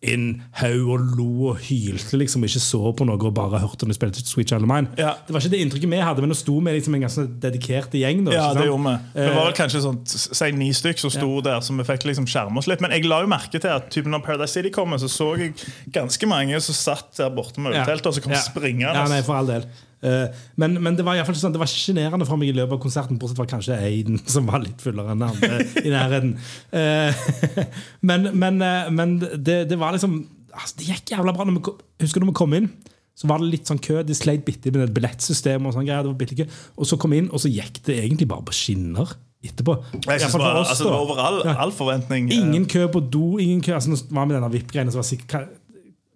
[0.08, 0.26] en
[0.60, 3.96] haug og lo og hylte, liksom, og ikke så på noe og bare hørte når
[3.96, 4.92] de spilte Sweet Child of Mine.
[5.02, 5.16] Ja.
[5.26, 7.98] Det var ikke det inntrykket vi hadde, men nå sto med liksom en ganske dedikert
[7.98, 8.22] gjeng.
[8.28, 8.94] Da, Ja, det gjorde vi.
[9.18, 12.06] Det var vel Eh, kanskje sånn, si ni stykk som sto der, så vi fikk
[12.12, 12.80] liksom skjerme oss litt.
[12.86, 15.58] Men jeg la jo merke til at typen når Paradise City kom, så så jeg
[15.98, 17.84] ganske mange som satt der borte med Ja.
[17.90, 18.44] og så kom Ja.
[18.46, 18.94] springende.
[18.94, 19.66] Ja, nei, for all del.
[20.06, 20.28] Eh,
[20.62, 22.78] men, men det var i hvert fall sånn, det var sjenerende for meg i løpet
[22.78, 26.36] av konserten, bortsett fra kanskje Aiden, som var litt fullere enn andre i nærheten.
[26.78, 27.24] Eh,
[28.10, 30.20] men men, eh, men det, det var liksom
[30.54, 31.48] altså, Det gikk jævla bra.
[31.48, 32.70] Når vi husker du når vi kom inn?
[33.18, 34.04] Så var det litt sånn kø.
[34.06, 35.66] De sleit bitte med et billettsystemet.
[35.72, 36.46] Og sånn greier, det var bitte kø.
[36.78, 39.74] Og så kom vi inn, og så gikk det egentlig bare på skinner etterpå.
[40.06, 41.56] Jeg synes bare, altså, det var over all, Ja.
[41.64, 42.30] all forventning.
[42.34, 43.38] Ingen kø på do.
[43.42, 45.48] ingen kø, altså Nå var vi denne VIP-greiene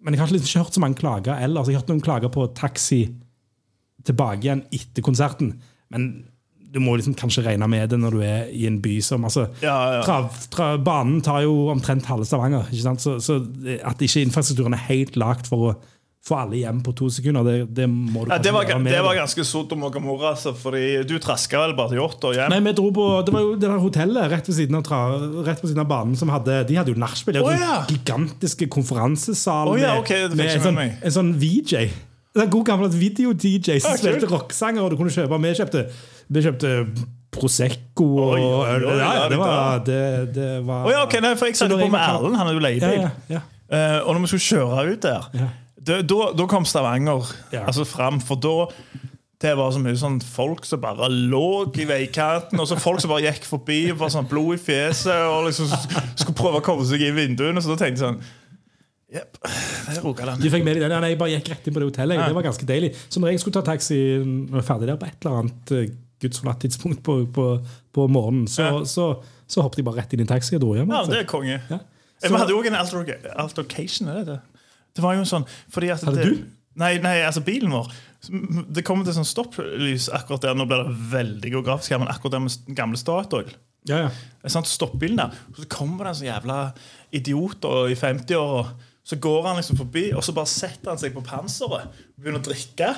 [0.02, 1.66] Men jeg har ikke hørt så mange klager ellers.
[1.66, 3.08] Jeg har hørt noen klager på taxi
[4.08, 5.54] tilbake igjen etter konserten.
[5.92, 6.10] Men
[6.72, 9.48] du må liksom kanskje regne med det når du er i en by som altså,
[9.60, 10.02] Ja, ja.
[10.06, 10.18] Tra,
[10.52, 12.70] tra, Banen tar jo omtrent halve Stavanger.
[12.72, 13.40] Så, så
[13.84, 15.74] at ikke infrastrukturen er helt lagt for å
[16.22, 18.94] få alle hjem på to sekunder, det, det må du Ja, det, var, gjøre med.
[18.94, 22.36] det var ganske Sodom og Gomorra, altså, fordi du traska vel bare til Hjort og
[22.36, 22.52] hjem?
[22.52, 25.00] Nei, vi dro på, Det var jo det der hotellet rett ved siden av, tra,
[25.48, 27.40] rett ved siden av banen som hadde De hadde jo nachspiel.
[27.42, 27.80] Sånn ja.
[27.90, 31.90] gigantiske konferansesal oh, ja, med, ok, med en, sånn, med en sånn VJ.
[32.32, 35.82] En gode gamle video-DJ som spilte rockesanger, og du kunne kjøpe Vi kjøpte,
[36.32, 36.70] vi kjøpte
[37.32, 38.36] Prosecco og
[38.68, 38.86] øl.
[39.00, 42.00] Ja, det var, det det, var oh, ja, okay, nei, for Jeg satt på med
[42.00, 42.98] Erlend, han er jo leiebil.
[43.00, 43.40] ja, ja.
[43.72, 45.30] uh, og når vi skulle kjøre ut der,
[45.80, 47.32] da, da, da kom Stavanger
[47.64, 48.20] altså fram.
[48.20, 48.68] For da
[49.42, 53.10] det var så mye sånn folk som bare lå i veikanten, og så folk som
[53.10, 57.02] bare gikk forbi var sånn blod i fjeset og liksom skulle prøve å komme seg
[57.02, 57.58] i vinduene.
[57.58, 58.20] Så da tenkte jeg sånn
[60.02, 60.40] Rogaland.
[60.42, 60.94] Du fikk med deg den?
[60.94, 62.16] Ja, nei, jeg bare gikk rett inn på det hotellet.
[62.20, 62.28] Ja.
[62.30, 62.92] Det var ganske deilig.
[63.12, 65.72] Så når jeg skulle ta taxi når jeg var ferdig der på et eller annet
[65.76, 65.90] eh,
[66.22, 67.46] gudsforlatt tidspunkt på, på,
[67.92, 68.84] på morgenen, så, Ja.
[68.88, 69.08] så,
[69.50, 70.88] så hoppet jeg bare rett inn i taxi og dro hjem.
[70.88, 71.12] Ja, altså.
[71.16, 71.58] det er konge.
[72.22, 74.08] Vi hadde også en alterca- altercation.
[74.12, 74.40] Er det det?
[74.96, 76.46] Det var jo en sånn fordi at Hadde det, du?
[76.80, 77.90] Nei, nei, altså bilen vår.
[78.72, 80.54] Det kommer til sånn stopplys akkurat der.
[80.56, 83.50] Nå blir det veldig geografisk her, men akkurat der med gamle Statoil.
[83.90, 84.62] Ja, ja.
[84.62, 85.34] Stoppbilen der.
[85.58, 86.58] Så kommer det en sånn jævla
[87.18, 88.70] idiot i 50-åra.
[89.04, 92.42] Så går han liksom forbi, og så bare setter han seg på panseret og begynner
[92.42, 92.92] å drikke.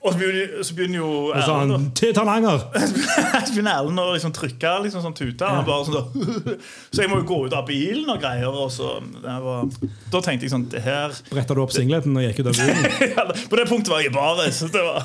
[0.00, 2.62] Og så begynner, så begynner jo Og så han til Tananger!
[3.46, 5.44] så begynner Erlend å liksom trykke liksom sånn tute.
[5.44, 5.60] Ja.
[5.66, 6.54] bare sånn da,
[6.94, 8.48] så jeg må jo gå ut av bilen og greier.
[8.48, 9.68] Og så, det var,
[10.14, 13.34] da tenkte jeg sånn det her Bretta du opp singleten og gikk ut av bilen?
[13.52, 14.62] På det punktet var jeg i baris.
[14.72, 15.04] Det var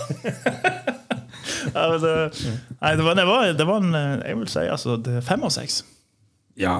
[1.74, 2.16] ja, men det,
[2.80, 5.26] Nei, det var, det var, det var en eh, Jeg vil si altså, det er
[5.26, 5.82] fem og seks.
[6.56, 6.78] Ja,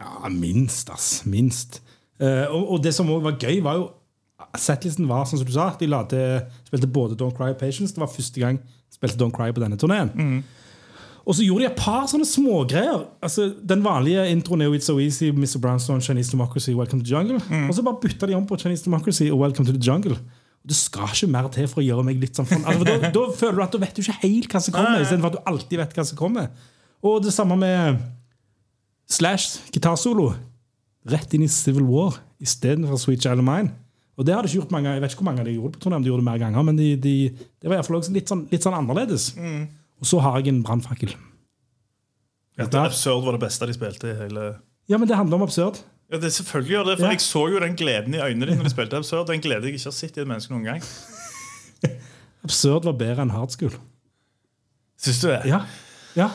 [0.00, 1.22] ja minst, ass.
[1.26, 1.82] Minst.
[2.20, 3.90] Uh, og, og det som også var gøy, var jo
[4.58, 5.70] Settlisten var sånn som du sa.
[5.78, 7.94] De la til, spilte både Don't Cry og Patience.
[7.94, 10.10] Det var første gang de spilte Don't Cry på denne turneen.
[11.24, 13.06] Og så gjorde de et par sånne smågreier.
[13.24, 15.58] Altså, den vanlige introen er jo It's So Easy, Mr.
[15.62, 17.40] Brownstone, Chinese Democracy, Welcome to the Jungle.
[17.68, 20.18] Og så bare bytta de om på Chinese Democracy og Welcome to the Jungle.
[20.64, 22.50] Og Det skal ikke mer til for å gjøre meg litt sånn.
[22.60, 25.00] Altså, for da, da føler du at du vet jo ikke helt hva som kommer,
[25.00, 26.52] istedenfor at du alltid vet hva som kommer.
[27.04, 28.04] Og det samme med
[29.10, 30.32] Slash gitarsolo.
[31.10, 33.74] Rett inn i Civil War istedenfor Sweet Child of Mine.
[34.16, 35.90] Og det har de ikke gjort mange Jeg vet ikke hvor mange de gjorde på
[35.90, 38.30] om de gjorde det mer ganger, men de, de, det var i hvert fall litt
[38.30, 39.32] sånn, litt sånn annerledes.
[40.00, 41.14] Og så har jeg en brannfakkel.
[42.54, 44.44] Ja, Absurd var det beste de spilte i hele
[44.86, 45.80] Ja, men det handler om absurd.
[46.12, 47.10] Ja, det Selvfølgelig gjør det, for Ja.
[47.10, 49.26] jeg så jo den gleden i øynene dine når de spilte Absurd.
[49.26, 50.82] Den gleden jeg ikke har sett i et menneske noen gang.
[52.46, 53.72] Absurd var bedre enn hard school.
[55.00, 55.40] Syns du det?
[55.50, 55.64] Ja.
[56.14, 56.28] ja.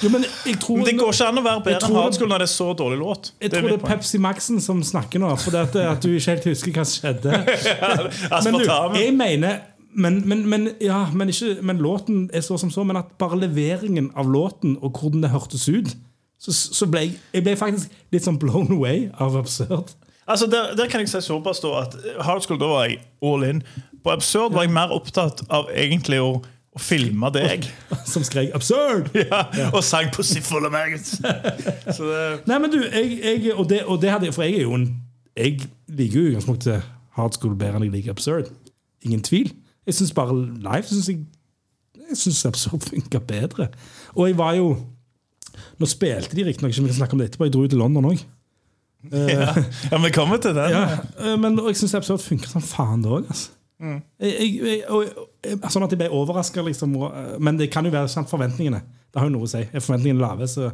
[0.00, 0.24] Jo, men
[0.60, 2.68] tror det går ikke an å være bedre tror enn Hardskolen når det er så
[2.76, 3.32] dårlig låt.
[3.42, 6.36] Jeg tror det er Pepsi Maxen som snakker nå, for det at, at du ikke
[6.36, 7.40] helt husker hva som skjedde.
[8.46, 8.64] Men du,
[8.96, 9.60] jeg mener
[9.90, 13.40] men, men, men, ja, men, ikke, men låten er så som så, men at bare
[13.40, 15.90] leveringen av låten og hvordan det hørtes ut,
[16.38, 19.90] så, så ble jeg, jeg ble faktisk litt sånn blown away av absurd.
[20.30, 23.42] Altså, der, der kan jeg si såpass da at Hard School, da var jeg all
[23.48, 23.64] in.
[24.04, 26.36] På Absurd var jeg mer opptatt av egentlig å,
[26.70, 27.64] å filma deg.
[28.12, 29.10] Som skrek 'absurd'!
[29.30, 30.94] Ja, og sang på Siffel og meg.
[31.96, 32.06] Så
[32.46, 34.74] Nei, men du, jeg, jeg, og, det, og det hadde jeg For jeg er jo
[34.78, 34.86] en
[35.36, 36.82] Jeg liker jo i utgangspunktet
[37.18, 38.50] hard school bedre enn jeg liker absurd.
[39.02, 39.50] Ingen tvil.
[39.86, 41.24] Jeg syns bare live synes jeg,
[42.10, 43.66] jeg synes absurd funker bedre.
[44.14, 44.76] Og jeg var jo
[45.80, 47.44] Nå spilte de riktignok ikke, vi kan snakke om det etterpå.
[47.48, 48.20] Jeg dro jo til London òg.
[49.10, 49.48] ja.
[49.90, 50.70] ja, vi kommer til den.
[50.70, 50.84] Ja,
[51.18, 53.26] eh, men og jeg syns absurd funker som faen, det òg.
[53.26, 53.50] Altså.
[53.80, 56.94] Jeg, jeg, jeg, og- og- sånn at jeg ble overraska, liksom.
[57.08, 58.82] eh, Men det kan jo være sant, forventningene.
[59.12, 59.58] Det har jo noe å si.
[59.72, 60.72] Er forventningene lave, så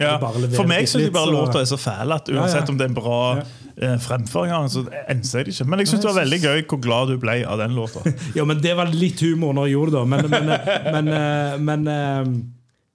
[0.00, 0.16] Ja.
[0.18, 2.70] For meg syns jeg bare så- låta er så fæle at uansett Ja, ja.
[2.70, 3.36] om det er en bra
[3.76, 5.66] eh, fremføring, så enser jeg det ikke.
[5.68, 8.00] Men jeg syns det var veldig gøy hvor glad du ble av den låta.
[8.36, 10.08] Ja, men det var litt humor når jeg gjorde det.
[10.08, 10.46] Men, men,
[10.94, 12.24] men, eh, men, eh,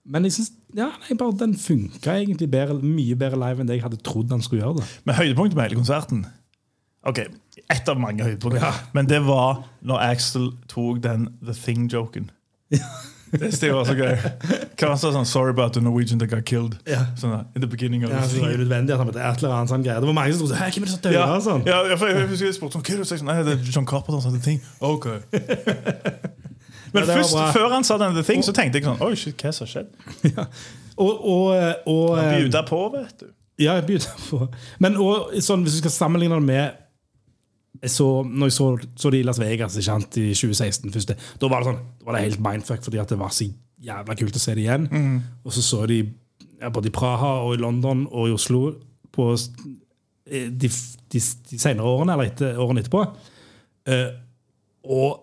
[0.07, 3.77] men jeg syns ja, nei, bare den funka egentlig bedre, mye bedre live enn det
[3.77, 4.77] jeg hadde trodd den skulle gjøre.
[4.81, 6.25] det Men høydepunktet med hele konserten
[7.05, 7.19] Ok,
[7.69, 8.81] Ett av mange høydepunkter.
[8.93, 12.29] Men det var når Axel tok den The Thing-joken.
[13.35, 14.13] Det var så gøy.
[14.79, 16.77] Hva sa sånn 'Sorry about the Norwegian that got killed'.
[16.87, 17.07] Yeah.
[17.19, 19.55] Sånn in the beginning of Ja, så det var nødvendig at han måtte et eller
[19.55, 19.99] annet sånn greie.
[19.99, 21.11] Det var mange som trodde Hæ, hvem er det som dør?
[21.11, 21.65] Ja, Sånn.
[21.65, 23.07] ja, jeg, jeg, jeg jeg spurte sånn, hva er det?
[23.09, 24.61] Sånn, Nei, det er John Carpenter som heter Ting.
[24.79, 25.05] Ok.
[26.93, 29.35] Men Ja, først, før han sa den The Thing, så tenkte jeg sånn Oi, shit,
[29.41, 30.47] hva som har skjedd?
[30.95, 31.49] Og, og,
[31.91, 33.27] og Han eh, bjuda på, vet du.
[33.59, 34.45] Ja, jeg begynte på
[34.79, 36.84] Men og, sånn, hvis du skal sammenligne det med
[37.91, 38.67] så, når jeg så,
[38.99, 42.17] så det i Las Vegas sant, i 2016, første, da var det sånn, da var
[42.17, 43.47] det helt mindfuck fordi det var så
[43.85, 44.87] jævla kult å se det igjen.
[45.45, 45.99] Og så så de
[46.61, 48.61] ja, både i Praha og i London og i Oslo
[49.15, 53.03] på eh, de, de, de senere årene, eller etter, årene etterpå.
[53.85, 54.09] Uh,
[54.95, 55.21] og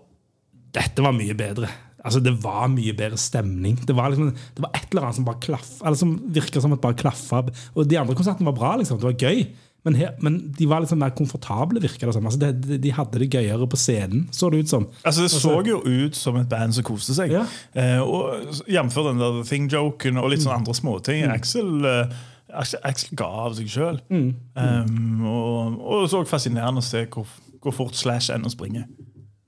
[0.73, 1.71] dette var mye bedre.
[2.03, 3.77] Altså, det var mye bedre stemning.
[3.87, 6.75] Det var, liksom, det var et eller annet som bare klaff, eller som virka som
[6.75, 7.43] at bare klaffa.
[7.75, 8.99] Og de andre konsertene var bra, liksom.
[9.03, 9.45] Det var gøy.
[9.83, 12.27] Men, her, men de var litt sånn mer komfortable, virka det som.
[12.29, 14.87] Altså, de, de, de hadde det gøyere på scenen, så det ut som.
[15.03, 17.35] Altså, Det så jo ut som et band som koste seg.
[17.35, 17.43] Ja.
[17.75, 19.01] Eh, og Jf.
[19.09, 21.27] den der Thing-joken og litt sånne andre småting.
[21.35, 22.15] Axel, eh,
[22.55, 23.99] Axel, Axel ga av seg sjøl.
[24.13, 27.27] Um, og, og så fascinerende å se hvor,
[27.65, 28.87] hvor fort Slash ennå springer.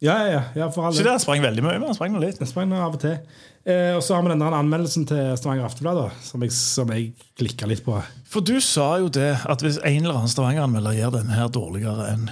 [0.03, 0.99] Ja, ja, ja, for alle.
[0.99, 2.43] Så det sprang veldig mye, men han sprang nå litt.
[2.43, 3.21] Jeg sprang av og til.
[3.65, 7.69] Eh, og så har vi denne anmeldelsen til Stavanger Aftenblad, som jeg, som jeg klikka
[7.71, 7.97] litt på.
[8.29, 12.11] For du sa jo det at hvis en eller annen Stavanger-anmelder gjør denne her dårligere
[12.13, 12.27] enn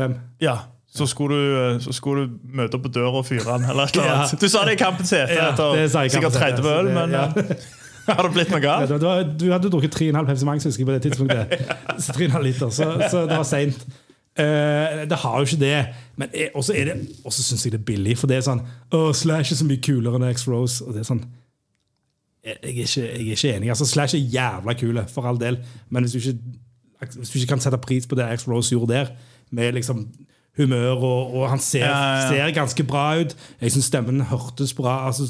[0.00, 0.14] Fem.
[0.40, 0.54] Ja,
[0.90, 3.68] så skulle, du, eh, så skulle du møte opp på døra og fyre den.
[3.68, 4.40] Eller eller annet.
[4.40, 7.26] Du sa det i Kampens hete Ja, etter sikkert Kampens 30 øl, men ja.
[7.28, 7.68] eh,
[8.08, 8.94] har det blitt noe galt?
[8.96, 11.68] du, hadde drukket 3,5 Pepsi Max husker jeg, på det tidspunktet.
[12.06, 13.84] Så 3,5 liter, så, så det var seint.
[14.38, 15.86] Eh, det har jo ikke det.
[16.16, 18.16] Men jeg- også er det også syns jeg det er billig.
[18.18, 18.62] For det er sånn
[18.92, 20.84] oh, Slash er så mye kulere enn X-Rose.
[20.86, 21.24] Og det er sånn
[22.44, 23.68] jeg, jeg, er ikke, jeg er ikke enig.
[23.68, 25.58] Altså, Slash er jævla kule, for all del.
[25.90, 26.38] Men hvis du ikke,
[27.18, 29.06] hvis du ikke kan sette pris på det X-Rose gjorde der,
[29.50, 30.06] med liksom
[30.56, 32.28] humør, og, og han ser, Ja, ja, ja.
[32.28, 33.36] ser ganske bra ut.
[33.60, 35.26] Jeg syns stemmen hørtes bra altså,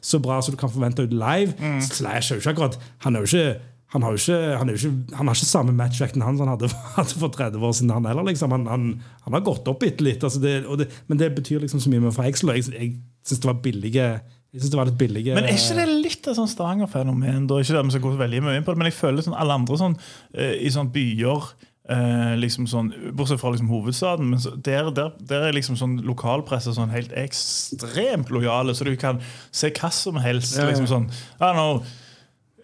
[0.00, 1.52] så bra som du kan forvente ut live.
[1.58, 1.80] Mm.
[1.80, 3.60] Slash er jo ikke akkurat Han er jo ikke
[3.92, 6.70] han har jo ikke, han ikke, han har ikke samme matchvekten han som han hadde,
[6.98, 7.94] hadde for 30 år siden.
[7.96, 8.86] Han heller liksom, han, han,
[9.26, 10.24] han har gått opp bitte litt.
[10.24, 12.54] Altså det, det, men det betyr liksom så mye med for Excel.
[12.56, 12.94] Jeg, jeg
[13.28, 14.06] syns det var billige
[14.52, 17.46] jeg synes det var litt billige Men er ikke det litt et sånn Stavanger-fenomen?
[17.48, 17.60] da?
[17.62, 19.56] Ikke det vi skal gå veldig mye inn på det, men jeg føler sånn alle
[19.56, 19.94] andre sånn,
[20.36, 21.46] eh, i sånne byer
[21.88, 25.96] eh, liksom sånn, Bortsett fra liksom hovedstaden, men så, der, der, der er liksom sånn
[26.04, 30.58] lokalpresse sånn helt ekstremt lojale, så du kan se hva som helst.
[30.58, 30.74] Ja, ja.
[30.74, 31.08] liksom sånn,
[31.40, 31.80] I don't know,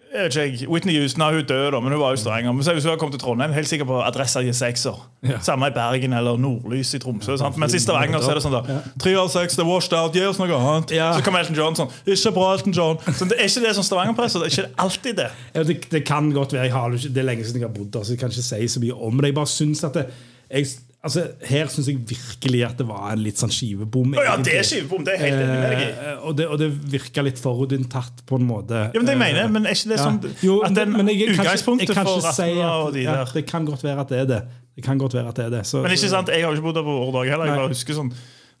[0.09, 2.51] jeg vet ikke, Whitney Houston hun død, da, men hun var jo Stavanger.
[2.51, 4.97] Men hvis hun hadde kommet til Trondheim, helt sikkert på adressa i sekser.
[5.23, 5.37] Ja.
[5.45, 7.37] Samme i Bergen eller Nordlys i Tromsø.
[7.37, 7.57] sant?
[7.61, 10.17] Mens i Stavanger så er det sånn da, tre av seks, det er washed out,
[10.17, 10.95] gi oss noe annet.
[10.97, 11.11] Ja.
[11.13, 12.97] Så kommer Elton John sånn, ikke bra Elton John.
[13.05, 15.29] Så det er ikke det som Stavanger-presse, det er ikke alltid det.
[15.53, 16.65] Ja, det, det kan godt være.
[16.69, 18.73] Jeg har, det er lenge siden jeg har bodd der, så jeg kan ikke si
[18.73, 19.29] så mye om det.
[19.29, 20.07] Jeg bare synes at det,
[20.49, 20.73] jeg,
[21.05, 24.15] altså, Her syns jeg virkelig at det var en litt sånn skivebom.
[24.17, 25.89] Oh, ja, det er skivebom, det er helt enig med deg i.
[25.91, 28.85] Eh, og, det, og det virka litt forutinntatt på en måte.
[28.89, 30.07] Ja, men det jeg mener, Eh, men er ikke det ja.
[30.07, 33.45] sånn Jo, at den men jeg utgangspunktet jeg kan ikke si at- de ja, Det
[33.47, 34.41] kan godt være at det er det.
[34.75, 35.63] Det kan godt være at det er det.
[35.67, 37.45] Så, Men ikke sant, jeg har jo ikke bodd der på årdag heller.
[37.45, 38.13] Jeg bare husker sånn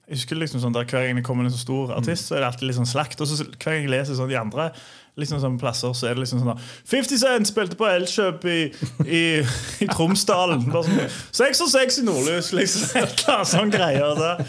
[0.09, 2.41] jeg husker liksom sånn der Hver gang det kommer en så stor artist, så er
[2.41, 3.19] det alltid litt sånn slakt.
[3.21, 4.71] Og så hver gang jeg leser sånn de andre
[5.21, 6.57] liksom sånn plasser, så er det liksom sånn da
[6.91, 8.59] 50 Cent spilte på Elkjøp i,
[9.05, 9.23] i,
[9.83, 10.65] i Tromsdalen.
[10.71, 12.85] Bare sånn, 6 og 6 i Nordlys, liksom.
[13.01, 14.45] Et eller annet sånn greier der.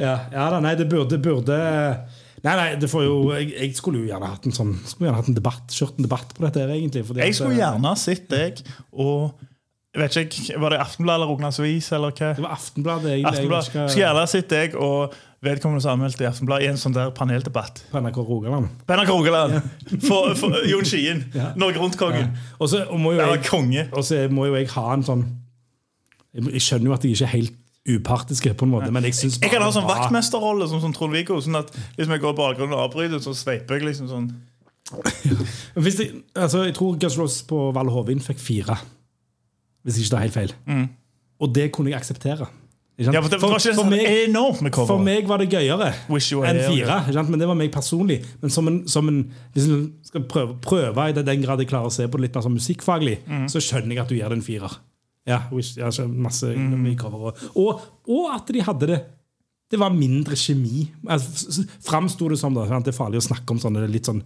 [0.00, 1.60] Ja, ja da, nei, det burde, burde
[2.40, 5.20] Nei, nei, det får jo jeg, jeg skulle jo gjerne hatt en sånn Skulle gjerne
[5.20, 7.02] hatt en debatt Kjørt en debatt på dette her, egentlig.
[7.20, 8.62] Jeg skulle at, gjerne ha sett deg
[8.96, 9.46] og
[9.90, 11.88] jeg vet ikke, Var det Aftenbladet eller Rognas Avis?
[11.92, 12.28] eller hva?
[12.36, 13.10] Det var Aftenbladet.
[13.10, 13.40] egentlig.
[13.40, 13.90] Jeg vet Aftenblad.
[13.90, 17.80] Skulle gjerne sett deg og vedkommende som anmeldte Aftenbladet i en sånn der paneldebatt.
[17.92, 18.68] På NRK Rogaland.
[18.86, 19.56] på NRK Rogaland!
[20.04, 21.24] For, for Jon Skien.
[21.60, 22.34] Norge Rundt-kongen.
[22.58, 25.24] Og så må jo jeg, og så må jo jeg ha en sånn
[26.30, 27.56] Jeg, jeg skjønner jo at jeg ikke er helt
[27.90, 31.40] upartisk, på en måte, men jeg syns Jeg kan ha sånn vaktmesterrolle som, som Trond-Viggo.
[31.42, 34.30] Sånn at hvis vi går i bakgrunnen og avbryter, så sveiper jeg liksom sånn.
[35.80, 38.74] Jeg, altså, jeg tror Roses på Val Hovin fikk fire.
[39.86, 40.54] Hvis ikke det er helt feil.
[41.40, 42.48] Og det kunne jeg akseptere.
[43.00, 46.98] Ja, for ikke for, sånn meg, for meg var det gøyere enn fire.
[47.30, 48.18] Men det var meg personlig.
[48.42, 49.22] Men som en, som en,
[49.54, 52.36] hvis du skal prøve, prøve i den grad jeg klarer å se på det litt
[52.36, 53.46] mer sånn musikkfaglig, mm.
[53.52, 54.76] så skjønner jeg at du gir det en firer.
[55.28, 56.86] Ja, wish, ja, masse mm.
[57.08, 59.00] Og, og, og at de hadde det
[59.70, 60.88] Det var mindre kjemi.
[61.06, 62.66] Altså, Framsto det som da.
[62.66, 64.24] Det er farlig å snakke om sånne litt sånn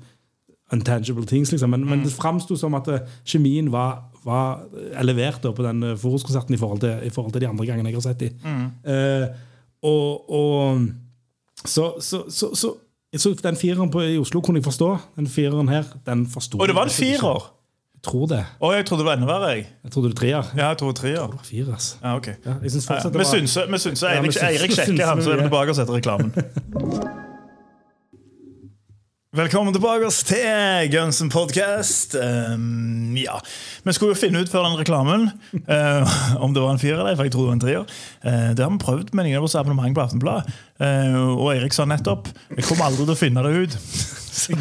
[0.73, 1.71] untangible things, liksom.
[1.71, 4.63] men, men det framsto som at eh, kjemien var, var
[5.01, 6.59] elevert da, på den eh, Forus-konserten i,
[7.07, 8.31] i forhold til de andre gangene jeg har sett de.
[8.89, 9.27] Eh,
[9.85, 10.87] og, og
[11.65, 12.73] så, så, så, så,
[13.17, 14.91] så den fireren på, i Oslo kunne jeg forstå.
[15.17, 17.51] Den fireren her, den forsto Og det var en firer!
[17.95, 18.43] Jeg tror det.
[18.61, 19.51] Å, jeg trodde det var enda verre.
[19.55, 19.67] jeg.
[19.87, 20.49] Jeg trodde det var treer.
[20.59, 21.45] Ja, jeg trodde det var treer.
[21.49, 21.95] Fire, altså.
[22.03, 22.27] Ja, ok.
[22.45, 23.25] Ja, jeg synes Ja, fortsatt det var-
[23.73, 24.09] vi synser.
[24.13, 26.35] Ja, Eirik, synser han, så er tilbake og setter reklamen.
[29.35, 32.12] Velkommen tilbake til Gunsen podcast.
[32.14, 33.40] Um, ja,
[33.83, 35.25] Vi skulle jo finne ut før den reklamen
[35.66, 37.83] uh, om det var en firer eller for en treer.
[38.23, 40.55] Eh, det har vi prøvd med ingen av oss abonnement på Aftenbladet.
[40.83, 43.77] Eh, og Eirik sa nettopp jeg kommer aldri til å finne det ut.
[44.35, 44.57] så,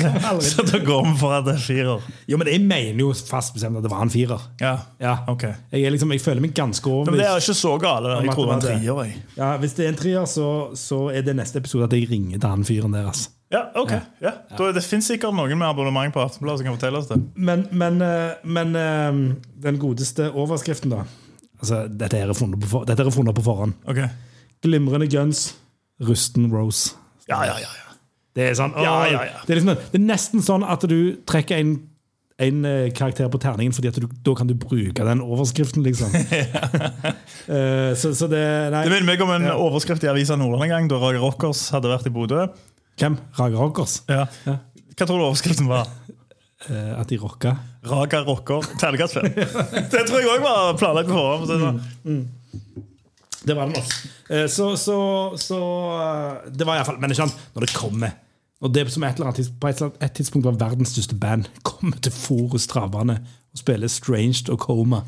[0.46, 2.08] så da går vi for at det er firer.
[2.30, 4.44] Jo, men jeg mener jo fast bestemt at det var en firer.
[4.62, 5.16] Ja, Ja.
[5.32, 5.48] ok.
[5.74, 8.18] Jeg, er liksom, jeg føler meg ganske Men det er ikke så gale.
[8.22, 9.16] Jeg tror det var en trier.
[9.40, 12.38] Ja, hvis det er en trier, så, så er det neste episode at jeg ringer
[12.38, 13.10] til han fyren der.
[13.10, 13.34] Altså.
[13.54, 13.92] Ja, ok.
[14.24, 14.32] Ja.
[14.58, 17.20] Da, det finnes sikkert noen med abonnement på Aftenbladet som kan fortelle oss det.
[17.36, 19.20] Men, men, eh, men eh,
[19.66, 21.04] den godeste overskriften, da
[21.64, 23.76] altså, Dette er funnet på, for, dette er funnet på forhånd.
[23.90, 24.10] Okay.
[24.64, 25.52] Glimrende guns,
[26.02, 26.96] rusten Rose.
[27.30, 27.70] Ja, ja, ja.
[27.70, 27.96] ja.
[28.34, 29.42] Det er sånn, Ja, ja, ja.
[29.46, 30.98] Det, er liksom, det er nesten sånn at du
[31.30, 31.76] trekker en,
[32.42, 36.14] en eh, karakter på terningen, fordi at du, da kan du bruke den overskriften, liksom.
[37.44, 38.40] Eh, så, så det
[38.72, 38.86] Nei.
[38.88, 41.90] Det minner meg om en overskrift i Avisa Nordland en gang, da Raga Rockers hadde
[41.92, 42.46] vært i Bodø.
[43.02, 43.18] Hvem?
[43.36, 43.98] Raga Rockers?
[44.08, 44.30] Ja.
[44.48, 45.92] Hva tror du overskriften var?
[46.70, 47.58] Eh, at de rocka?
[47.84, 49.28] Raga Rocker, terningkast fem.
[49.92, 51.52] Det tror jeg òg var planlagt på forhånd.
[51.52, 52.93] for å si
[53.44, 53.94] det var det nok.
[54.30, 54.98] Eh, Så, så,
[55.38, 55.58] så
[56.00, 58.20] eh, Det var iallfall Men ikke sant, når det kommer
[58.64, 61.18] og det som et eller annet, på et, eller annet- et tidspunkt var verdens største
[61.20, 63.18] band, kommer til Forus Travbane
[63.52, 65.02] og spiller Stranged og Coma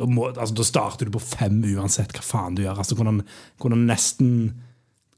[0.00, 2.78] da, må, altså, da starter du på fem uansett hva faen du gjør.
[2.80, 3.20] Altså, han,
[3.60, 4.30] kunne nesten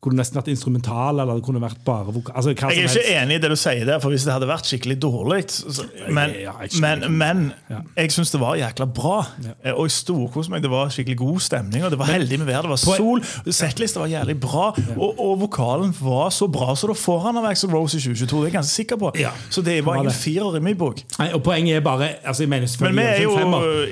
[0.04, 2.34] kunne nesten vært instrumental, eller det kunne vært bare vokal.
[2.36, 4.68] Altså, Jeg er ikke enig i det du sier der, for hvis det hadde vært
[4.68, 7.80] skikkelig dårlig så- Men, Ja, jeg men, men Ja.
[7.96, 9.26] jeg syns det var jækla bra.
[9.64, 9.72] Ja.
[9.74, 10.62] Og jeg storkoste meg.
[10.62, 12.62] Det var skikkelig god stemning, og det var heldig med været.
[12.62, 13.20] Det var sol.
[13.50, 17.44] Settlista var jævlig bra, og, og vokalen var så bra, så da får han av
[17.50, 18.40] Axel Rose i 2022.
[18.44, 19.12] Det er jeg ganske sikker på.
[19.18, 21.00] Ja, Så det var ingen firer i min bok.
[21.18, 22.62] Nei, og Poenget er bare altså, Men
[22.96, 23.36] vi er jo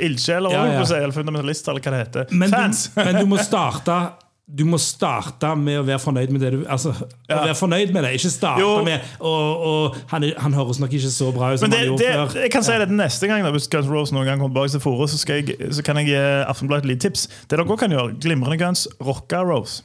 [0.00, 2.26] ildsjeler, eller fundamentalister, eller hva det heter.
[2.36, 2.90] men Fans!
[2.94, 3.96] Du, men du må starte
[4.52, 6.92] du må starte med å være fornøyd med det du Altså,
[7.28, 7.38] Ja.
[7.38, 8.72] å være fornøyd med det, ikke starte Jo.
[8.84, 12.04] med og, og han, han høres nok ikke så bra ut som det, han gjorde
[12.04, 12.40] det, før.
[12.42, 14.84] jeg kan si det neste gang da, Hvis Guns Rose noen gang kommer tilbake til
[14.84, 16.18] Fore, så, jeg, så kan jeg gi
[16.52, 17.26] Aftenbladet et lite tips.
[17.48, 19.82] Det dere også kan gjøre, glimrende Guns, rocka Rose.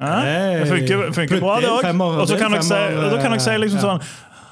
[0.00, 0.20] Ja?
[0.24, 0.60] Hey.
[0.60, 2.00] Det funker, funker bra, Det òg.
[2.20, 2.74] Og så kan dere si,
[3.20, 3.86] kan dere si liksom ja.
[3.86, 4.00] sånn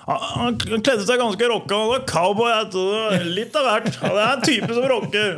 [0.09, 1.77] han han kledde seg ganske rocka.
[1.77, 3.99] Han var cowboyhatt og litt av hvert.
[4.01, 5.35] Han er en type som rocker.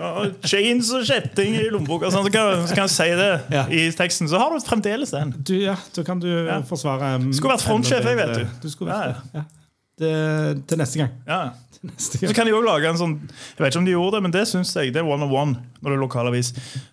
[0.46, 2.10] Chains og kjetting i lommeboka.
[2.14, 3.64] Sånn, så, kan, så kan jeg si det Ja.
[3.66, 4.30] i teksten.
[4.30, 5.34] Så har du fremdeles den.
[5.42, 6.28] Du, ja, så kan du
[6.70, 8.44] forsvare um, Skulle vært frontsjef, jeg, vet du.
[8.62, 9.40] Du skulle vært Ja, det.
[9.40, 9.48] Ja.
[10.00, 10.14] Det.
[10.70, 11.12] Til neste gang.
[11.28, 11.40] Ja.
[11.80, 14.18] Til neste Så kan de òg lage en sånn Jeg vet ikke om de gjorde
[14.18, 14.92] det, men det syns jeg.
[14.94, 16.50] Det er one of one når det er lokalavis.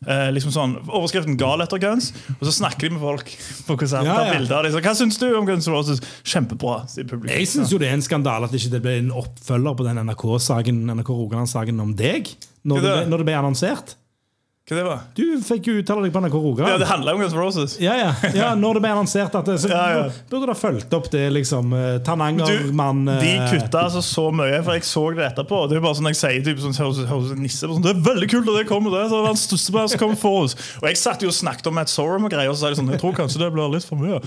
[0.07, 3.33] Eh, liksom sånn, Overskriften 'Gal etter Guns', og så snakker de med folk
[3.67, 4.07] på konsert.
[4.07, 4.37] Ja, ja.
[4.37, 5.99] bilder Hva syns du om Guns N' Roses?
[6.23, 6.85] Kjempebra.
[7.27, 9.99] Jeg syns jo det er en skandale at det ikke ble en oppfølger på den
[10.07, 12.31] NRK-saken NRK Rogaland-saken om deg.
[12.67, 13.07] Når det, det?
[13.11, 13.97] når det ble annonsert.
[14.67, 15.03] Hva det var?
[15.15, 16.81] Du fikk jo uttale deg på NRK Ja, Rogaland.
[16.81, 17.75] Det handla om Guns Roses.
[17.79, 20.01] Ja, ja, ja, når det ble annonsert at det, så Ja, ja.
[20.27, 21.71] burde det fulgt opp det, liksom.
[21.71, 25.61] eh, Tananger-mann de eh, kutta altså så mye, for jeg så det etterpå.
[25.71, 28.27] Det er bare sånn jeg sier typ, sånn, hos, hos nisse sånn, Det er veldig
[28.33, 30.57] kult at det kommer det, så det var den største som kom for oss.
[30.81, 32.81] Og jeg satt jo og snakket om Matt Sorum og greier, og så sa de
[32.81, 34.19] sånn Jeg tror kanskje det blir litt for mye.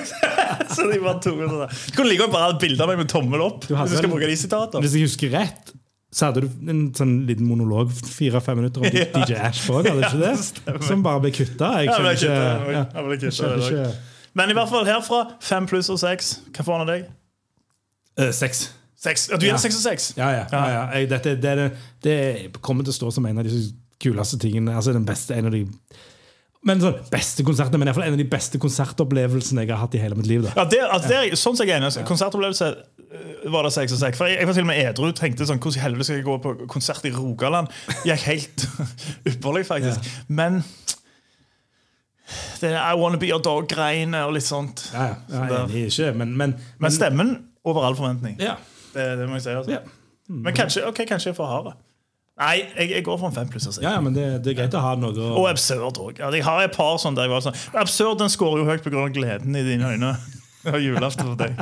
[0.72, 1.76] så de bare tok det der.
[1.90, 3.68] Du kunne like godt bare ha et bilde av meg med tommel opp.
[3.68, 4.80] Hvis du skal bruke de sitater.
[4.80, 5.74] Hvis jeg husker rett,
[6.12, 10.06] så hadde du en sånn liten monolog fire-fem minutter om DJ Ash òg, hadde du
[10.08, 10.80] ikke det?
[10.88, 11.74] Som bare ble kutta.
[11.84, 12.16] Jeg skjønner
[13.60, 13.92] ikke jeg
[14.38, 16.38] Men i hvert fall herfra fem pluss og seks.
[16.54, 17.08] Hva får han av deg?
[18.18, 18.68] Eh, Seks.
[18.98, 19.28] Seks.
[19.30, 20.08] Ja, du gir seks og seks?
[20.18, 20.46] Ja, ja.
[20.50, 20.80] ja, ja.
[20.96, 21.66] Jeg, dette, det, det,
[22.02, 22.16] det
[22.66, 23.60] kommer til å stå som en av de
[24.02, 24.74] kuleste tingene.
[24.74, 25.60] Altså den beste, en av de
[26.68, 30.02] Men sånn, beste konsert, men fall en av de beste konsertopplevelsene jeg har hatt i
[30.02, 30.44] hele mitt liv.
[30.44, 30.52] da.
[30.58, 31.88] Ja, det, altså, det er, sånn som jeg er enig.
[31.90, 34.20] altså, Konsertopplevelse øh, var det seks og seks.
[34.20, 36.26] For jeg, jeg var til og med edru tenkte sånn, hvordan i helvete skal jeg
[36.28, 37.72] gå på konsert i Rogaland?
[38.08, 38.66] Gikk helt
[39.32, 40.12] ypperlig, faktisk.
[40.28, 40.60] Men
[42.60, 44.82] det er I Wanna Be Your Dog-greiene og litt sånt.
[44.92, 47.30] Ja, ja, jeg er ikke, men, men, Men stemmen
[47.64, 48.36] over all forventning.
[48.42, 48.58] ja,
[48.92, 49.54] Det, det må jeg si.
[49.56, 49.72] altså.
[49.78, 49.84] ja.
[50.28, 51.78] Men kanskje, ok, kanskje jeg er for hard.
[52.38, 53.66] Nei, jeg, jeg går for en fem pluss.
[53.82, 56.20] Ja, ja, men det, det er greit å ha noe Og absurd òg.
[56.22, 58.84] Ja, jeg har et par sånne der jeg var sånn Absurd den skårer jo høyt
[58.86, 59.08] pga.
[59.14, 60.16] gleden i dine øyne.
[60.68, 61.54] Og julaften for deg.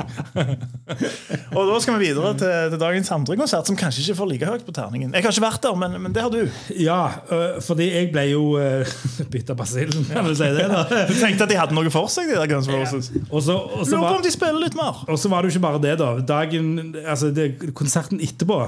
[1.55, 4.49] og da skal vi videre til, til dagens andre konsert, som kanskje ikke får like
[4.49, 5.13] høyt på terningen.
[5.13, 6.41] Jeg har ikke vært der, men, men det har du.
[6.81, 6.97] Ja,
[7.29, 8.95] øh, fordi jeg ble jo øh,
[9.33, 10.65] bitt av basillen, kan du si det.
[10.73, 13.13] da Du tenkte at de hadde noe for seg, de der Guns N' Roses.
[13.13, 15.05] Lurer på om de spiller litt mer.
[15.07, 16.11] og så var det jo ikke bare det, da.
[16.33, 16.73] Dagen,
[17.05, 18.63] altså det, Konserten etterpå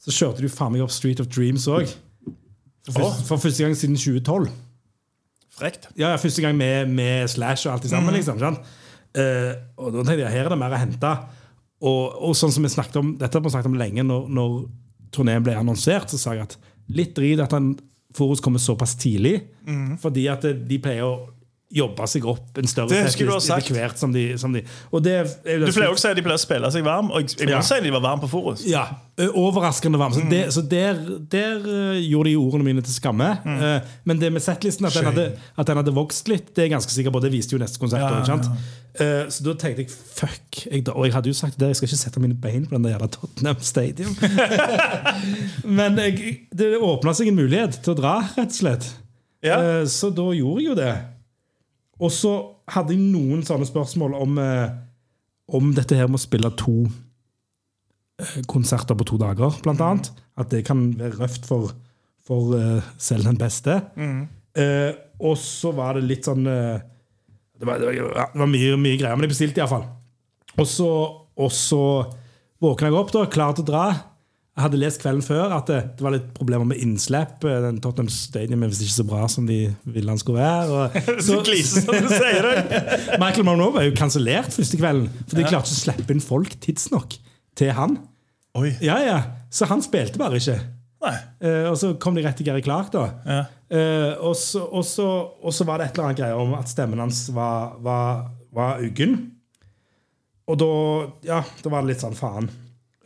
[0.00, 1.90] så kjørte du faen meg opp Street of Dreams òg.
[2.88, 3.16] For, oh.
[3.28, 4.48] for første gang siden 2012.
[5.60, 5.90] Frekt.
[5.98, 8.14] Ja, Første gang med, med Slash og alt det sammen.
[8.16, 8.64] liksom, sant?
[9.18, 11.10] Eh, og da tenkte jeg her er det mer å hente.
[11.80, 14.04] Og, og sånn som vi snakket om, Dette har vi snakket om lenge.
[14.06, 14.56] Når, når
[15.12, 16.56] turneen ble annonsert, så sa jeg at
[16.90, 17.74] litt drit at han
[18.16, 19.36] Forus kommer såpass tidlig.
[20.02, 21.28] Fordi at de pleier å
[21.70, 24.62] jobbe seg opp en større etter hvert som de, som de
[25.04, 25.12] det,
[25.44, 27.46] Du pleier også å si at de pleier å spille seg varm, og jeg, jeg
[27.46, 27.60] må Ja.
[27.62, 28.64] si at de var varme på Forus.
[28.66, 28.88] Ja,
[29.38, 30.12] overraskende varm.
[30.16, 30.98] Så, det, så der,
[31.30, 31.60] der
[32.00, 33.28] gjorde de ordene mine til skamme.
[33.46, 36.68] Eh, Men det med settlisten, at den, hadde, at den hadde vokst litt, det er
[36.70, 37.22] jeg ganske sikker på.
[37.22, 38.02] Det viste jo neste konsert.
[38.02, 39.28] Ja, ja.
[39.30, 40.64] Så da tenkte jeg fuck.
[40.66, 42.82] Jeg, og jeg hadde jo sagt det, jeg skal ikke sette mine bein på den
[42.88, 44.16] der jævla Tottenham Stadium.
[45.78, 48.88] Men jeg, det åpna seg en mulighet til å dra, rett og slett.
[49.46, 49.60] Ja.
[49.88, 50.92] Så da gjorde jeg jo det.
[52.00, 52.32] Og så
[52.72, 54.72] hadde jeg noen sånne spørsmål om, eh,
[55.52, 60.10] om dette her med å spille to eh, konserter på to dager, blant annet.
[60.40, 61.74] At det kan være røft for,
[62.24, 63.76] for eh, selv den beste.
[64.56, 68.96] Eh, og så var det litt sånn Det var, det var, det var mye, mye
[68.96, 69.84] greier, men jeg bestilte iallfall.
[70.56, 70.88] Og så,
[71.36, 71.82] og så
[72.60, 73.84] våkna jeg opp, da, klar til å dra.
[74.50, 77.44] Jeg hadde lest kvelden før at det, det var litt problemer med innslipp.
[77.46, 80.66] Eh, Den Tottenham Stadium er visst ikke så bra som de ville han skulle være.
[80.74, 82.80] Og, Så gliser som du sier det.
[83.22, 86.58] Michael Monroe var jo kansellert første kvelden, for de klarte ikke å slippe inn folk
[86.66, 87.16] tidsnok
[87.58, 87.96] til han.
[88.58, 88.74] Oi.
[88.82, 89.18] Ja, ja,
[89.54, 90.58] Så han spilte bare ikke.
[91.00, 93.06] Eh, og så kom de rett til Gary Clark, da.
[93.24, 93.40] Ja.
[93.70, 95.06] Uh, og, så, og, så,
[95.38, 98.82] og så var det et eller annet greier om at stemmen hans var, var, var
[98.82, 99.14] uggen.
[100.50, 100.72] Og da,
[101.28, 102.50] ja, da var det litt sånn faen.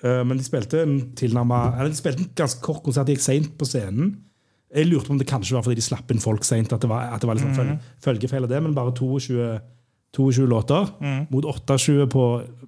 [0.05, 3.09] Eh, men de spilte en tilnærmet, eller de spilte en ganske kort konsert.
[3.09, 4.15] De gikk seint på scenen.
[4.75, 6.73] Jeg lurte på om det kanskje var fordi de slapp inn folk seint.
[6.75, 7.79] At det var, at det var liksom mm.
[8.05, 9.39] følgefeil av det, men bare 22,
[10.17, 10.91] 22 låter
[11.31, 12.25] mot 28 på,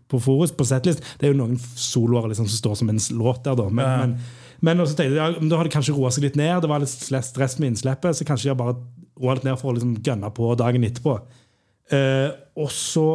[0.09, 1.03] på Forus på setlist.
[1.19, 3.69] Det er jo noen soloer liksom, som står som en låt der, da.
[3.69, 3.97] Men, Ja.
[4.07, 4.19] men,
[4.61, 6.63] men også tenkte jeg, ja, da har det kanskje roa seg litt ned.
[6.63, 8.79] Det var litt stress med innslippet, så kanskje de har bare
[9.21, 11.19] roa litt ned for å liksom gønne på dagen etterpå.
[11.97, 13.09] Eh, og så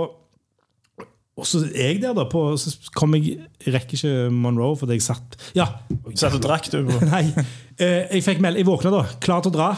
[1.41, 2.27] og så er jeg der, da.
[2.29, 5.67] På, så kom jeg rekker ikke Monroe fordi jeg satt Ja!
[6.13, 6.83] Satt og drakk, du.
[7.13, 7.25] Nei.
[7.81, 9.71] Eh, jeg fikk meld, jeg våkna da, klar til å dra.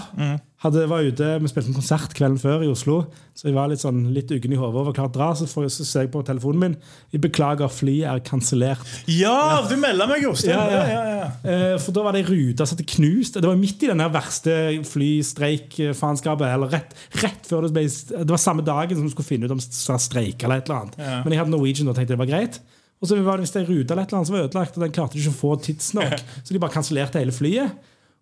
[0.64, 3.02] Hadde, var ute, Vi spilte en konsert kvelden før i Oslo,
[3.36, 4.80] så jeg var litt sånn, litt uggen i hodet.
[4.80, 6.76] og var klar til å dra, Så, får, så ser jeg på telefonen min.
[7.12, 8.80] Jeg beklager, flyet er kansellert.
[9.12, 10.54] Ja, du melder meg, Jostein.
[10.56, 11.04] Ja, Ja, ja.
[11.04, 11.74] ja, ja.
[11.74, 13.36] Eh, for da var det ei rute som hadde knust.
[13.42, 14.56] Det var midt i den verste
[14.88, 16.48] flystreikfaenskapet.
[16.48, 19.56] Eller rett, rett før det ble Det var samme dagen som vi skulle finne ut
[19.56, 20.98] om det streik eller et eller annet.
[21.00, 21.20] Ja.
[21.26, 22.60] Men jeg hadde Norwegian og tenkte det var greit.
[23.04, 24.84] Og så var det visst ei rute eller et eller annet som var ødelagt, og
[24.86, 26.14] den klarte de ikke å få tidsnok.
[26.40, 27.74] Så de bare kansellerte hele flyet.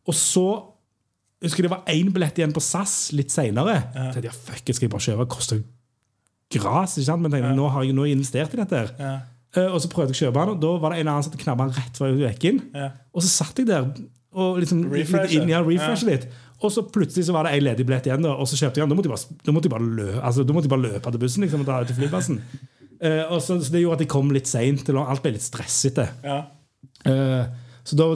[0.09, 0.45] Og så
[1.41, 3.77] husker det var én billett igjen på SAS litt seinere.
[3.95, 4.07] Ja.
[4.17, 5.27] Jeg, fuck, skal jeg bare kjøpe?
[5.31, 5.61] Koster
[6.51, 6.97] gras.
[6.97, 7.23] ikke sant?
[7.23, 8.81] Men jeg tenkte, nå har jeg nå investert i dette.
[8.83, 8.95] her.
[8.99, 9.13] Ja.
[9.51, 11.33] Uh, og så prøvde jeg å kjøpe den, og da var det en annen som
[11.41, 12.61] knabba den rett før jeg gikk inn.
[12.77, 12.91] Ja.
[13.11, 13.89] Og så satt jeg der
[14.31, 15.25] og liksom Refreshe.
[15.25, 16.29] litt inn, ja, refreshe litt.
[16.61, 18.85] Og så plutselig så var det ei ledig billett igjen, da, og så kjøpte jeg
[18.85, 18.93] den.
[18.93, 21.11] Da måtte jeg bare, da måtte jeg bare, lø, altså, da måtte jeg bare løpe
[21.11, 22.37] til bussen liksom, og dra ut til flyplassen.
[23.01, 24.93] Uh, og så, så Det gjorde at jeg kom litt seint.
[24.93, 26.07] Alt ble litt stressete.
[26.23, 26.37] Ja.
[27.09, 27.43] Eh,
[27.87, 28.07] så da,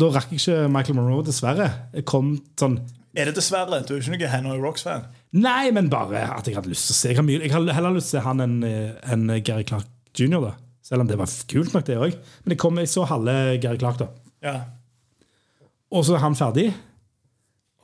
[0.00, 1.70] da rakk jeg ikke Michael Monroe, dessverre.
[1.94, 2.78] Jeg kom sånn
[3.16, 3.80] Er det dessverre?
[3.86, 5.06] Du er ikke noen Hanoi Rocks-fan?
[5.38, 7.12] Nei, men bare at jeg hadde lyst til å se.
[7.12, 9.90] Jeg har, mye, jeg har heller lyst til å se han enn en Gary Clark
[10.14, 10.54] jr., da.
[10.84, 12.16] Selv om det var kult nok, det òg.
[12.44, 14.10] Men jeg, kom, jeg så halve Gary Clark, da.
[14.44, 14.56] Ja.
[15.94, 16.68] Og så er han ferdig.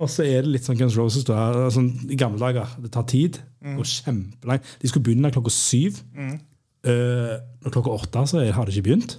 [0.00, 2.70] Og så er det litt sånn Guns Roses da, sånn, i gamle dager.
[2.80, 3.38] Det tar tid.
[3.60, 4.68] Det går kjempelangt.
[4.80, 6.00] De skulle begynne klokka syv.
[6.16, 9.18] Eh, når klokka åtte så har det ikke begynt.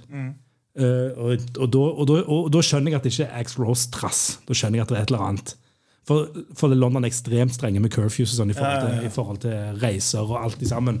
[0.72, 3.64] Eh, og, og, da, og, da, og da skjønner jeg at det ikke er Axl
[3.66, 4.22] Rose trass.
[4.48, 5.54] Da skjønner jeg at det er et eller annet.
[6.08, 9.02] For, for London er ekstremt strenge med curfews og sånn i forhold, Ja, ja, ja.
[9.02, 10.98] til, i forhold til reiser og alt i sammen.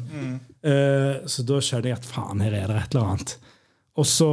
[0.62, 3.32] Uh, så da skjønner jeg at faen, her er det et eller annet.
[3.98, 4.28] Og så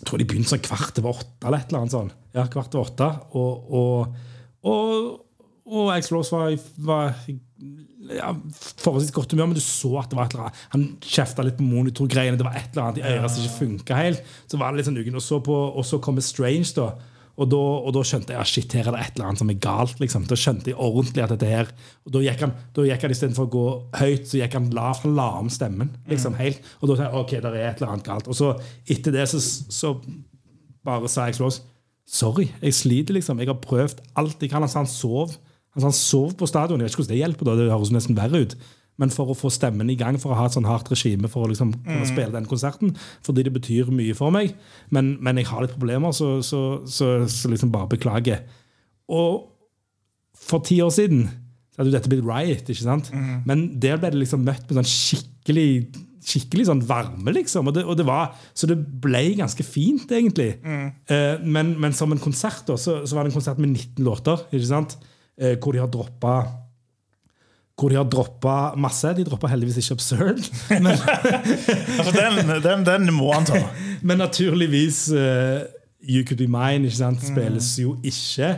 [0.00, 2.10] jeg tror de begynte sånn kvart over åtte eller et eller annet sånn.
[2.34, 3.08] Ja, kvart over åtte.
[3.36, 4.20] Og, og,
[4.64, 7.12] og, og Axl Rose var, var
[8.16, 8.32] ja,
[8.82, 11.58] forholdsvis godt humør, men du så at det var et eller annet Han kjefta litt
[11.58, 12.38] på monitorgreiene.
[12.40, 14.34] Det var et eller annet i øret som ikke funka helt.
[14.50, 16.90] Så var det litt sånn ugen, og så, på, og så kommer Strange, da.
[17.40, 19.52] Og da, og da skjønte jeg ja, shit, her er det et eller annet som
[19.52, 20.00] er galt.
[20.02, 20.26] liksom.
[20.28, 21.70] Da skjønte jeg ordentlig at dette her
[22.04, 23.66] Og da gikk han, da gikk han istedenfor å gå
[24.02, 25.06] høyt, så gikk han lavt.
[25.06, 25.94] Han la om stemmen.
[26.10, 26.60] liksom, helt.
[26.80, 28.28] Og da tenkte jeg ok, det er et eller annet galt.
[28.28, 28.52] Og så
[28.92, 29.94] etter det så, så
[30.84, 31.38] bare sa jeg.
[32.10, 33.40] Sorry, jeg sliter, liksom.
[33.40, 34.66] Jeg har prøvd alt jeg kan.
[34.66, 35.38] Altså, han sov
[35.80, 36.80] altså, han sov på stadion.
[36.80, 37.56] Jeg vet ikke hvordan det hjelper, da.
[37.58, 38.56] det høres nesten verre ut.
[39.00, 41.46] Men for å få stemmen i gang, for å ha et sånn hardt regime for
[41.46, 42.92] å liksom kunne spille den konserten.
[43.24, 44.52] Fordi det betyr mye for meg.
[44.92, 48.44] Men, men jeg har litt problemer, så, så, så, så liksom bare beklager.
[49.08, 49.48] Og
[50.36, 51.24] for ti år siden
[51.70, 53.08] så hadde jo dette blitt Riot, ikke sant?
[53.48, 55.70] Men der ble det liksom møtt med sånn skikkelig
[56.30, 57.70] skikkelig sånn varme, liksom.
[57.70, 60.50] Og det, og det var, så det ble ganske fint, egentlig.
[61.08, 64.04] Eh, men, men som en konsert da, så, så var det en konsert med 19
[64.04, 64.98] låter, ikke sant?
[65.40, 66.34] Eh, hvor de har droppa
[67.80, 69.08] hvor de har droppa masse.
[69.16, 70.42] De droppa heldigvis ikke Absurd.
[70.68, 70.90] Men,
[71.98, 73.62] Altså, den, den, den må han ta.
[74.08, 75.64] men naturligvis uh,
[76.04, 77.24] You Could Be Mine ikke sant?
[77.24, 78.50] spilles jo ikke.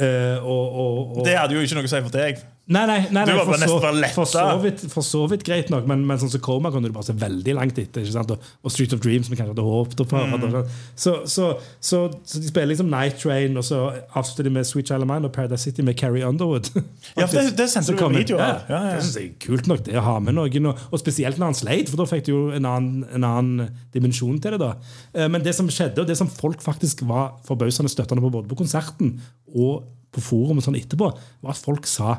[0.00, 2.40] Uh, og, og, og, Det hadde jo ikke noe å si for deg.
[2.66, 3.74] Nei, nei, nei, nei for, så,
[4.14, 6.94] for, så vidt, for så vidt greit nok, men, men sånn som Coma kunne du
[6.96, 8.06] bare se veldig langt etter.
[8.22, 8.30] Og,
[8.64, 10.22] og Street of Dreams, som vi kanskje hadde håpet å få.
[10.32, 10.54] Mm.
[10.96, 11.50] Så, så,
[11.84, 13.82] så, så de spiller liksom Night Train, og så
[14.16, 16.70] avslutter de med Sweet Child of Mine og Paradise City med Carrie Underwood.
[17.18, 18.64] Ja, for det- det sendte du en video av.
[18.70, 18.94] Ja, Ja, ja.
[18.96, 20.70] Det synes jeg er kult nok, det å ha med noen.
[20.72, 23.68] Og, og spesielt når han sleit, for da fikk du jo en annen, en annen
[23.92, 24.62] dimensjon til det.
[24.64, 24.72] da.
[25.12, 28.48] Eh, Men det som skjedde, og det som folk faktisk var forbausende støttende på både
[28.48, 29.18] på konserten
[29.52, 29.84] og
[30.14, 31.12] på forum og sånn etterpå,
[31.44, 32.14] var at folk sa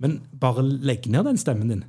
[0.00, 1.84] men bare legg ned den stemmen din.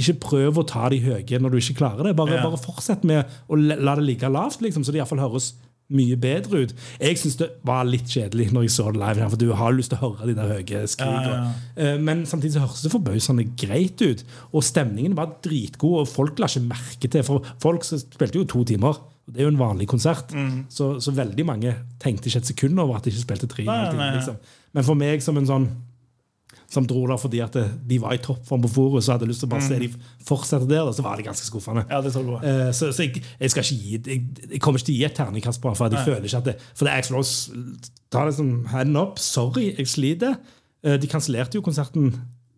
[0.00, 2.16] Ikke prøv å ta de høye når du ikke klarer det.
[2.16, 2.42] Bare, Ja.
[2.42, 5.52] bare fortsett med å la det ligge lavt, liksom, så det iallfall høres
[5.92, 6.72] mye bedre ut.
[6.98, 9.90] Jeg syns det var litt kjedelig når jeg så det live, for du har lyst
[9.92, 11.54] til å høre de der høye skrikene.
[11.76, 14.24] Eh, Men samtidig så høres det forbausende greit ut.
[14.54, 18.64] Og stemningen var dritgod, og folk la ikke merke til For folk spilte jo to
[18.64, 18.96] timer.
[19.30, 20.32] Det er jo en vanlig konsert.
[20.70, 23.64] Så, så veldig mange tenkte ikke et sekund over at de ikke spilte tre.
[23.64, 24.16] Nei, nei, nei.
[24.16, 24.36] liksom.
[24.72, 25.68] Men for meg som en sånn
[26.72, 27.56] som dro der fordi at
[27.88, 29.90] de var i toppform på forum, så hadde lyst til å bare se de
[30.24, 30.86] fortsette der.
[30.88, 31.84] og så var det ganske skuffende.
[31.90, 32.12] Ja, det.
[32.16, 34.22] Eh, så så jeg, jeg skal ikke gi jeg,
[34.54, 36.56] jeg kommer ikke til å gi et terningkast på for jeg føler ikke at det
[36.72, 37.26] For det er Axel
[38.12, 39.18] tar liksom hand up.
[39.20, 40.38] Sorry, jeg sliter.
[40.84, 42.10] Uh, de kansellerte jo konserten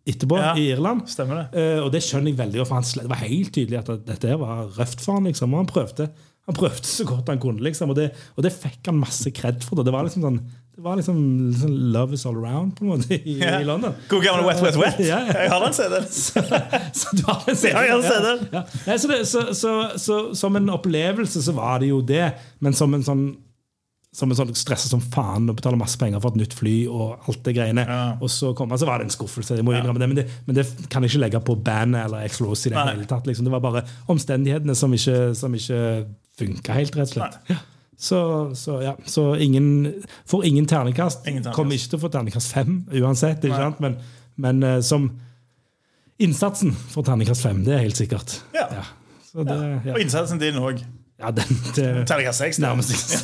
[0.05, 0.53] etterpå Ja.
[0.55, 1.07] i Irland.
[1.09, 1.47] Stemmer det.
[1.77, 4.39] Uh, og det skjønner jeg veldig godt, for han det var helt tydelig at dette
[4.41, 6.09] var røft for han, liksom, og han prøvde.
[6.45, 9.63] Han prøvde så godt han kunne, liksom, og det, og det fikk han masse kred
[9.65, 9.79] for.
[9.79, 10.41] Det, det var liksom sånn
[10.75, 13.61] det var liksom, liksom Love is all around på en måte i, yeah.
[13.61, 13.93] i London.
[14.09, 14.99] God gammel Wet Wet Wet.
[15.07, 15.45] Ja, ja.
[15.45, 16.09] Jeg har den CD-en.
[16.99, 18.43] Så du har en CD-en?
[18.51, 18.63] Ja.
[18.87, 22.27] Nei, så, det, så, så, så som en opplevelse så var det jo det,
[22.59, 23.25] men som en sånn
[24.15, 27.25] som en sånn stressa som faen og betaler masse penger for et nytt fly og
[27.27, 27.83] alt det greiene.
[28.23, 29.57] Og så kom altså var det en skuffelse.
[29.59, 32.23] Jeg må innrømme det, men det, men det kan jeg ikke legge på bandet eller
[32.29, 33.27] X-Rose i det hele tatt.
[33.27, 33.47] Liksom.
[33.47, 35.81] Det var bare omstendighetene som ikke, som ikke
[36.39, 37.39] funka helt, rett og slett.
[37.51, 37.59] Ja.
[37.97, 38.19] Så,
[38.55, 39.93] så ja, så ingen
[40.25, 41.23] får ingen terningkast.
[41.27, 41.55] Ingen terningkast.
[41.55, 43.47] Kommer ikke til å få terningkast fem uansett.
[43.79, 43.97] Men,
[44.35, 45.09] men eh, som
[46.19, 48.39] innsatsen for terningkast fem, det er helt sikkert.
[48.55, 48.83] Ja.
[49.31, 49.95] Så det, ja.
[49.95, 50.83] Og innsatsen din òg.
[51.15, 52.59] Ja, den, det, Terningkast seks.
[52.59, 53.23] nærmest seks.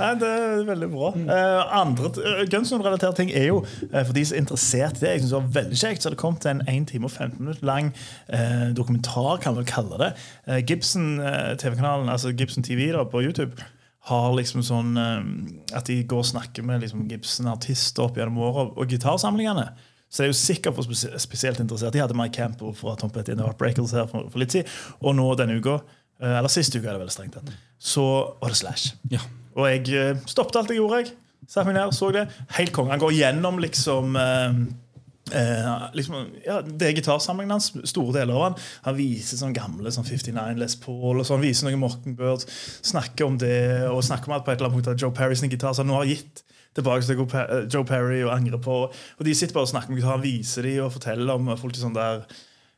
[0.00, 1.14] Nei, det er veldig bra.
[1.16, 5.06] Eh, andre uh, Guns N' ting er jo uh, for de som er interessert i
[5.06, 5.14] det.
[5.14, 7.40] Jeg synes det var veldig kjekt Så det kom til en 1 time og 15
[7.40, 7.94] minutter lang
[8.28, 10.12] uh, dokumentar, kan man kalle det.
[10.46, 13.62] Eh, Gibson eh, TV-kanalen, altså Gibson TV da, på YouTube,
[14.10, 18.74] har liksom sånn eh, at de går og snakker med liksom, Gibson-artister opp gjennom året,
[18.76, 19.70] og gitarsamlingene.
[20.10, 21.94] Så det er jo sikkert for spes spesielt interessert.
[21.94, 24.70] De hadde Mike Campbell fra Tom Petty and Heartbreakers her for, for litt siden.
[25.06, 25.78] Og nå denne uka,
[26.18, 28.06] eh, eller siste uka er det veldig strengt tatt, så
[28.42, 28.96] var det Slash.
[29.14, 29.22] Ja.
[29.54, 31.04] Og jeg eh, stoppet alt jeg gjorde.
[31.04, 31.14] jeg
[31.50, 32.26] Satt meg ned, så det.
[32.58, 32.92] Helt konge.
[32.94, 34.58] Han går gjennom liksom eh,
[35.40, 37.70] eh, liksom, ja, Det er gitarsamlingen hans.
[37.90, 41.66] Store deler av han Han viser sånne gamle sånn 59 Les Paul og sånn, viser
[41.66, 42.46] noen Mockingbird.
[42.86, 43.56] Snakker om det,
[43.90, 45.94] og snakker om at på et eller annet punkt at Joe Parrys gitar som han
[45.94, 46.44] nå har gitt
[46.76, 47.18] tilbake til
[47.72, 48.76] Joe Perry og angrer på.
[48.90, 51.84] Og de sitter bare og snakker om gitar, viser de og forteller om folk til
[51.84, 52.22] sånn der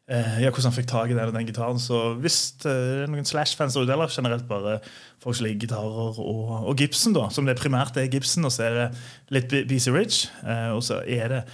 [0.08, 1.80] eh, ja, hvordan han fikk tak i den og den gitaren.
[1.82, 4.78] Så hvis eh, det er noen Slash-fans der ute, eller generelt bare
[5.22, 8.68] folk som liker gitarer, og, og Gibson, da, som det primært er Gibson, og så
[8.68, 8.88] er det
[9.36, 11.44] litt BC Ridge, eh, og så er det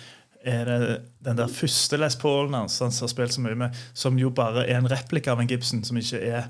[0.49, 0.97] er det
[1.29, 4.65] den der første Les Paulen hans han har spilt så mye med, som jo bare
[4.65, 6.47] er en replika av en Gibson, som ikke er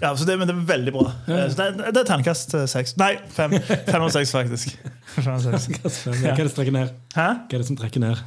[0.00, 1.06] ja, så det, Men det er veldig bra.
[1.28, 2.96] Eh, Så det, det er terningkast eh, seks.
[3.02, 3.56] Nei, fem.
[3.60, 4.76] Fem og seks, faktisk.
[5.14, 6.04] Fem og seks.
[6.06, 6.92] Hva er det som trekker ned?
[7.14, 7.28] Hæ?
[7.44, 8.22] Hva er det som trekker ned?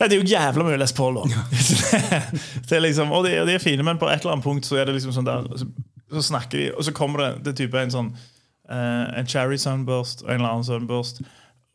[0.00, 1.44] Nei, det er jo jævla mye Les Paul, da.
[2.68, 4.78] det er liksom, og, de, de er fine, men på et eller annet punkt så
[4.80, 5.66] er det liksom sånn der Så,
[6.14, 8.12] så snakker de, og så kommer det det er type en sånn
[8.70, 11.16] Uh, En cherry sunburst og en eller annen sunburst.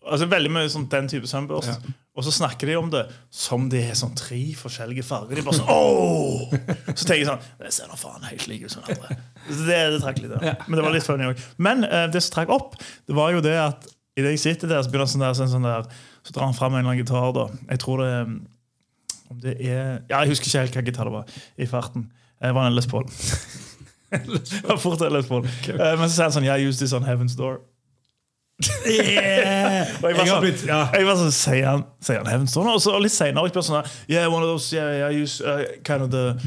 [0.06, 1.82] Altså Veldig mye sånn den type sunburst.
[2.16, 3.02] Og så snakker de om det
[3.34, 5.36] som det er sånn tre forskjellige farger.
[5.40, 6.46] De bare sånn, oh!
[6.94, 9.18] Så tenker jeg sånn Det ser nå faen helt like ut som den andre.
[9.50, 10.54] Så Det, det trakk litt ja.
[10.68, 11.42] Men det var litt funny òg.
[11.58, 12.78] Men eh, det som trakk opp,
[13.10, 15.66] det var jo det at idet jeg sitter der, så begynner sånn der, sånn, sånn
[15.68, 15.90] der
[16.24, 17.34] Så drar han fram en eller annen gitar.
[17.36, 18.14] da Jeg tror det
[19.34, 22.08] om det er Ja, jeg husker ikke helt hva gitar det var i farten.
[22.40, 23.10] Det var en Les Paul.
[24.80, 25.46] Fort Les Paul.
[25.46, 27.60] Eh, Men så sier han sånn Yeah, I use this on Heaven's Door.
[28.86, 29.90] Yeah!
[30.04, 30.78] Og jeg var sånn, ja.
[30.96, 32.70] jeg var sånn Sier han, sier han Heaven's Door?
[32.72, 36.14] Og så litt seinere sånn Yeah, one of those Yeah, I use uh, kind of
[36.14, 36.40] the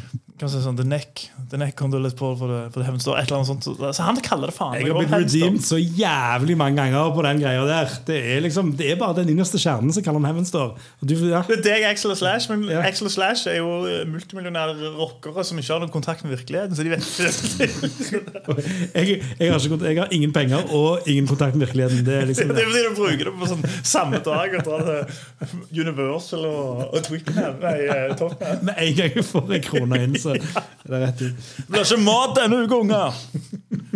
[0.47, 3.05] si, sånn, the neck The neck on du Les Paul for the, for the Heaven's
[3.05, 3.17] Door.
[3.19, 3.65] Et eller annet sånt.
[3.97, 7.41] Så- han kaller det faen Jeg har blitt redeemed så jævlig mange ganger på den
[7.43, 7.89] greia der.
[8.07, 10.77] Det er liksom, det er bare den innerste kjernen som kaller ham Heaven Door.
[11.03, 11.43] Du, ja.
[11.49, 12.83] Det er deg, Axel og Slash, men Ja.
[12.87, 16.77] Axel og Slash er jo eh, multimillionære rockere som ikke har noen kontakt med virkeligheten.
[16.77, 18.19] Så de vet ikke
[18.95, 22.05] jeg, jeg, har ikke, jeg har ingen penger og ingen kontakt med virkeligheten.
[22.07, 24.85] Det er Det liksom er fordi de bruker det på sånn samme dag og drar
[24.89, 27.59] til Universal og, og Twickenham.
[27.63, 28.65] Nei, eh, Tottenham.
[28.69, 31.51] Med en gang du får en krone inn, så er det rett ut.
[31.59, 33.21] Det blir ikke mat denne uka, unger!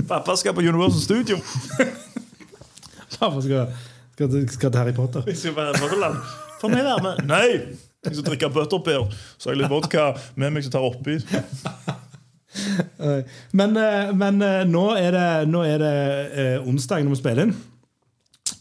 [0.08, 1.38] Pappa skal på Universal Studio.
[3.18, 3.72] Pappa skal,
[4.14, 5.26] skal, skal til Harry Potter.
[5.28, 6.20] Jeg skal være Nederland.
[6.60, 7.24] Får vi være med?
[7.26, 7.48] Nei!
[8.02, 9.10] Jeg skal drikke butterbeer.
[9.38, 10.08] Så har jeg litt vodka
[10.40, 11.18] med meg som tar oppi.
[13.56, 15.92] Men, eh, men eh, nå er det, nå er det
[16.36, 17.54] eh, onsdag når vi spiller inn.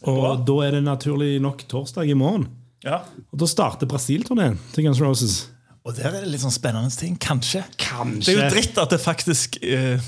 [0.08, 0.30] Og Bra.
[0.48, 2.48] da er det naturlig nok torsdag i morgen.
[2.82, 3.02] Ja.
[3.30, 5.36] Og da starter Brasil-turneen til Guns Roses.
[5.82, 7.16] Og der er det litt sånn spennende ting.
[7.20, 7.64] Kanskje.
[7.80, 8.26] Kanskje.
[8.26, 10.02] Det er jo dritt at det faktisk eh,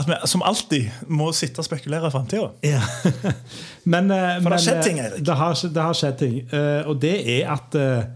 [0.00, 2.48] At vi som alltid må sitte og spekulere i framtida.
[2.64, 2.80] Ja.
[3.92, 5.24] men, eh, For det har men, skjedd eh, ting, Erik.
[5.28, 6.38] Det har, det har skjedd ting.
[6.48, 8.06] Eh, og det er at uh,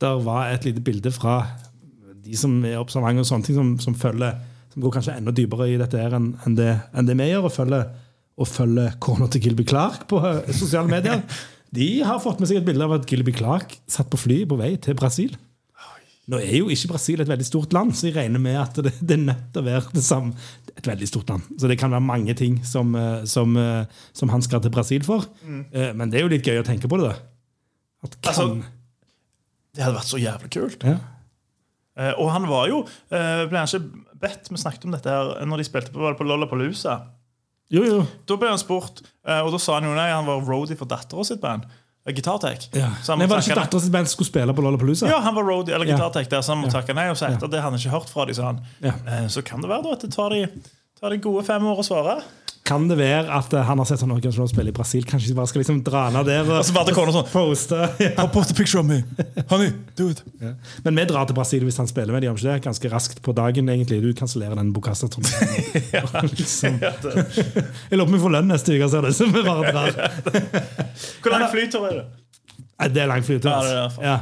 [0.00, 1.42] det var et lite bilde fra
[2.20, 4.38] de som er observante og sånne ting, som, som følger
[4.70, 7.48] som går kanskje enda dypere i dette her enn enn det, enn det vi gjør,
[7.48, 7.86] og følger,
[8.40, 11.24] og følger kona til Gilby Clark på eh, sosiale medier.
[11.76, 14.58] De har fått med seg et bilde av at Gilby Clark satt på fly på
[14.58, 15.36] vei til Brasil.
[16.30, 18.92] Nå er jo ikke Brasil et veldig stort land, så jeg regner med at det,
[19.02, 20.34] det er nødt til å være samme.
[20.76, 21.48] Et veldig stort land.
[21.58, 25.02] Så det kan være mange ting som, eh, som, eh, som han skal til Brasil
[25.04, 25.26] for.
[25.42, 25.64] Mm.
[25.98, 27.16] Men det er jo litt gøy å tenke på det, da.
[28.24, 28.52] Altså,
[29.74, 30.86] Det hadde vært så jævlig kult.
[30.86, 30.98] ja.
[32.00, 35.32] Eh, og han var jo eh, Ble han ikke bedt Vi snakket om dette her
[35.48, 37.00] når de spilte på, på Lollapalooza.
[37.70, 38.00] Jo, jo.
[38.26, 40.90] Da ble han spurt, eh, og da sa han jo nei, han var roadie for
[40.90, 41.68] dattera sitt band.
[42.06, 42.68] Gitartech.
[42.72, 42.88] Ja.
[43.16, 45.06] Nei, var det ikke datteren sin sitt band som skulle spille på Lollapalooza?
[45.10, 46.80] Ja, han var roadie eller gitartek gitartech der, så han må Ja.
[46.80, 47.08] takke nei.
[47.10, 48.60] Og så etter det han ikke hørt fra dem, sa han.
[48.80, 48.92] Ja.
[49.06, 50.46] Eh, så kan det være da at det tar de,
[51.00, 52.22] tar de gode fem år å svare.
[52.68, 55.04] Kan det være at eh, han har sett sånn Guns N' Roses spille i Brasil?
[55.08, 57.78] Kanskje de bare skal liksom dra ned der og Og så bare kommer sånn poste?
[58.04, 58.26] Ja.
[58.30, 59.00] Post a picture of me.
[59.50, 60.20] Honey, do it.
[60.42, 60.52] Ja.
[60.84, 62.58] Men vi drar til Brasil hvis han spiller med dem, ikke det?
[62.68, 64.00] Ganske raskt på dagen, egentlig.
[64.04, 66.28] Du kansellerer den Bocasta-turneen.
[66.38, 66.76] liksom.
[66.84, 69.72] Ja, Jeg lurer på om vi får lønn neste uke, ser det så vi bare
[69.72, 69.96] drar.
[71.24, 72.06] Hvor lang flytur er det?
[72.94, 73.50] Det er lang flytur.
[73.50, 74.04] Altså.
[74.04, 74.18] Ja.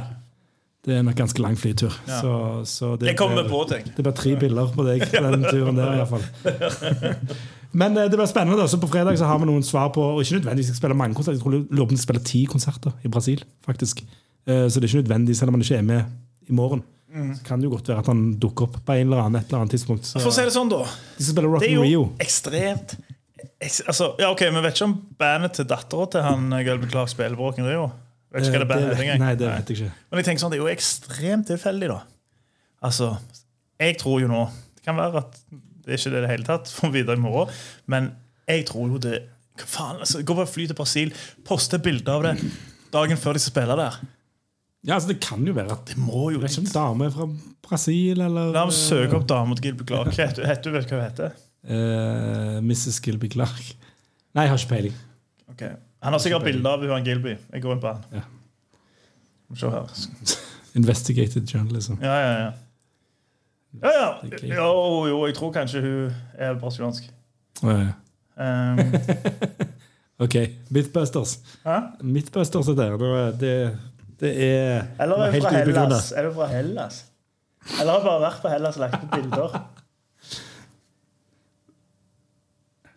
[0.85, 1.93] Det er nok ganske lang flytur.
[2.07, 2.21] Ja.
[2.23, 2.33] Så,
[2.65, 3.87] så det Jeg kommer på ting.
[3.95, 7.37] Det blir tre bilder på deg på den turen der, i hvert fall.
[7.73, 8.57] Men eh, det blir spennende.
[8.57, 10.95] da, så På fredag så har vi noen svar på Og ikke nødvendigvis skal spille
[10.97, 11.37] mange konserter.
[11.37, 14.01] Jeg tror de spiller ti konserter i Brasil, faktisk.
[14.47, 16.03] Eh, Så det er ikke nødvendig, selv om han ikke er med
[16.49, 16.81] i morgen.
[17.09, 19.47] Så kan det jo godt være at han dukker opp på en eller annen, et
[19.49, 20.05] eller annet tidspunkt.
[20.05, 20.83] Så, For å si det sånn, da.
[21.17, 22.03] de skal spille Rock Det er jo Rio.
[22.21, 22.93] ekstremt
[23.61, 26.89] eks, altså, ja, ok, Vi vet ikke om bandet til dattera til han eh, Gulby
[26.91, 27.87] Clark spiller på Rock in Rio.
[28.31, 29.17] Vet ikke hva det er bandet heter.
[29.23, 29.91] Nei, det vet jeg ikke.
[30.11, 31.99] Men jeg tenker sånn, det er jo ekstremt tilfeldig, da.
[32.85, 33.09] Altså,
[33.81, 34.43] jeg tror jo nå
[34.77, 35.41] Det kan være at
[35.83, 37.59] det er ikke det i det hele tatt, får videre vite i morgen,
[37.91, 38.11] men
[38.49, 39.19] jeg tror jo det
[39.59, 41.11] Hva faen, altså, Gå på et fly til Brasil,
[41.45, 42.37] poste bilde av det
[42.93, 43.99] dagen før de skal spille der.
[44.87, 47.13] Ja, altså Det kan jo være at Det må jo er ikke en dame er
[47.13, 47.27] fra
[47.67, 50.15] Brasil, eller La oss søke opp dama til Gilby Clark.
[50.15, 50.77] Heter heter du?
[50.77, 51.37] Vet du hva hun heter?
[51.69, 53.01] Uh, Mrs.
[53.03, 53.59] Gilby Clark.
[54.33, 54.95] Nei, jeg har ikke peiling.
[55.51, 55.65] Ok.
[56.05, 57.35] Han har sikkert bilde av Johan Gilby.
[57.35, 58.05] Jeg går inn på han.
[58.15, 58.23] Ja.
[59.59, 59.91] Se her.
[60.79, 61.99] Investigated journalism.
[62.01, 62.49] Ja, ja, ja.
[63.83, 64.09] Ja, ja.
[64.55, 64.69] Jo,
[65.07, 67.03] jo, jeg tror kanskje hun er brasiliansk.
[67.63, 67.91] Ja, ja.
[68.39, 68.77] Um,
[70.25, 70.35] Ok,
[70.69, 71.37] Midtbusters.
[72.03, 72.97] Midtbusters er der.
[72.97, 73.77] Det, det,
[74.19, 75.49] det er Eller er hun fra.
[75.55, 76.11] Hellas?
[76.11, 77.05] Er hun fra Hellas?
[77.79, 79.49] Eller har bare vært på Hellas og lagt ut bilder?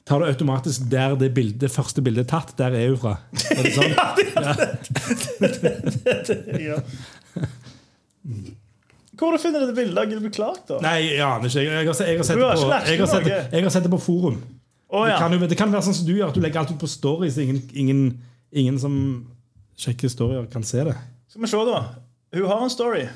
[0.07, 3.15] Tar du automatisk der det, bildet, det første bildet er tatt, der er hun fra?
[3.55, 3.93] Er det sånn?
[6.59, 6.77] ja.
[9.23, 10.81] Hvor finner du det bildet av Gilbert Clark, da?
[10.83, 11.63] Nei, jeg aner ikke.
[11.63, 14.01] Jeg har, jeg har sett har på, jeg har sett, jeg har sett det på
[14.03, 14.41] forum.
[14.93, 16.73] Å, det, kan jo, det kan være sånn som du gjør, at du legger alt
[16.75, 17.39] ut på stories.
[17.41, 18.01] Ingen, ingen,
[18.51, 18.97] ingen som
[19.79, 20.97] sjekker storyer, kan se det.
[21.33, 21.85] Skal vi se, da.
[22.35, 23.07] Hun har en story.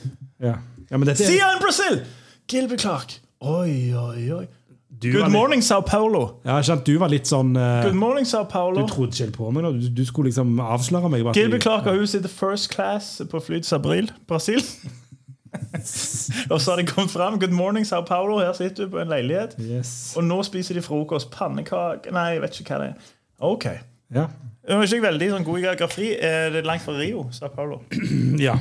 [0.41, 0.55] Ja,
[0.89, 2.01] ja men dette er, you in Brazil!
[2.49, 3.19] Gilbert Clark.
[3.45, 4.45] Oi, oi, oi.
[4.89, 6.41] du Good morning, litt- Sao Paulo.
[6.47, 7.83] Ja, Du var litt sånn uh...
[7.85, 9.73] Good morning, Sao Paulo Du trodde ikke helt på meg nå.
[9.77, 11.27] Du, du skulle liksom avsløre meg.
[11.37, 14.65] Gilbert Clark Hus i the first class på fly til Sabril, Brasil.
[16.53, 17.39] og så har de kommet fram.
[17.41, 18.39] Good morning, Sao Paulo.
[18.43, 19.57] Her sitter du på en leilighet.
[19.63, 20.13] Yes.
[20.17, 21.31] Og nå spiser de frokost.
[21.35, 23.11] Pannekake Nei, jeg vet ikke hva det er.
[23.47, 23.67] OK.
[24.15, 24.27] Ja.
[24.67, 26.09] Jeg er ikke veldig sånn god i geografi.
[26.31, 27.27] Er det langt fra Rio?
[27.35, 27.81] Sao Paulo?
[28.47, 28.57] ja.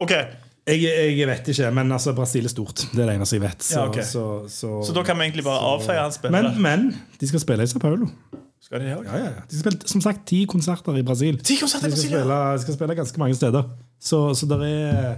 [0.00, 0.12] OK,
[0.70, 0.84] Jeg,
[1.18, 2.84] jeg vet ikke, men altså, Brasil er stort.
[2.92, 3.64] Det er det eneste jeg vet.
[3.64, 4.04] Så, Ja, okay.
[4.06, 6.46] så, så, Så da kan vi egentlig bare avfeie hans spiller.
[6.52, 6.86] men, men
[7.20, 8.08] de skal spille i Sao Paulo.
[8.60, 8.92] Skal de det?
[8.92, 9.44] Ja, ja, ja.
[9.50, 11.40] De skal spille som sagt ti konserter i Brasil.
[11.42, 13.70] Ti konserter i De skal Brasil, spille, de skal spille ganske mange steder.
[14.00, 15.14] Så, så der er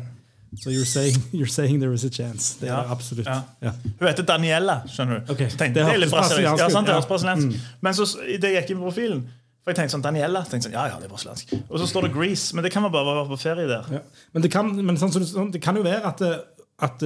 [0.61, 2.57] Så you're saying, you're saying there is a chance.
[2.61, 2.91] Det er Ja.
[2.93, 3.27] absolutt.
[3.27, 3.41] Ja.
[3.63, 3.71] Ja.
[3.99, 4.83] Hun heter Daniela.
[4.87, 5.49] skjønner du Okay.
[5.49, 6.63] Så tenkte, det det, er litt brasiliansk.
[6.63, 7.63] Ja, sant, det høres brasiliansk.
[7.81, 8.07] Men så
[8.43, 9.23] det gikk inn på profilen
[9.63, 12.09] For jeg tenkte sånn, Daniela tenkte sånn, ja, ja, det er brasiliansk Og så står
[12.09, 12.55] det Grease.
[12.55, 13.89] Men det kan man bare være på ferie der.
[13.93, 14.03] Ja.
[14.35, 16.39] Men, det kan, men sånn, sånn, det kan jo være at, eh,
[16.83, 17.05] at,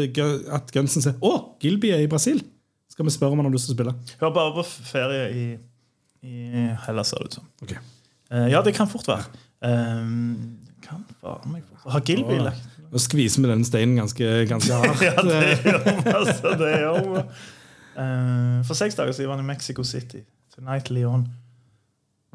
[0.58, 1.32] at Gunsen sier Å,
[1.62, 2.42] Gilby er i Brasil!
[2.96, 3.92] Skal vi spørre om han har lyst til å spille?
[4.16, 5.42] Er bare på ferie i,
[6.24, 7.48] i Hellas, ser det ut som.
[7.62, 7.76] Okay.
[8.32, 9.26] Uh, ja, det kan fort være.
[9.60, 14.76] Um, kan faen meg fort Har Gilby lagt Nå skviser vi den steinen ganske, ganske
[14.82, 15.02] hardt.
[15.04, 15.94] Ja, det gjør vi.
[16.12, 17.24] Altså, det gjør vi.
[17.96, 20.22] Uh, for seks dager siden var han i Mexico City.
[20.54, 21.26] Tonight Leon.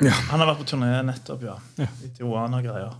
[0.01, 0.15] Ja.
[0.31, 1.59] Han har vært på turné nettopp, ja.
[1.77, 1.87] Ja.
[2.01, 2.97] I Tijuana-greier.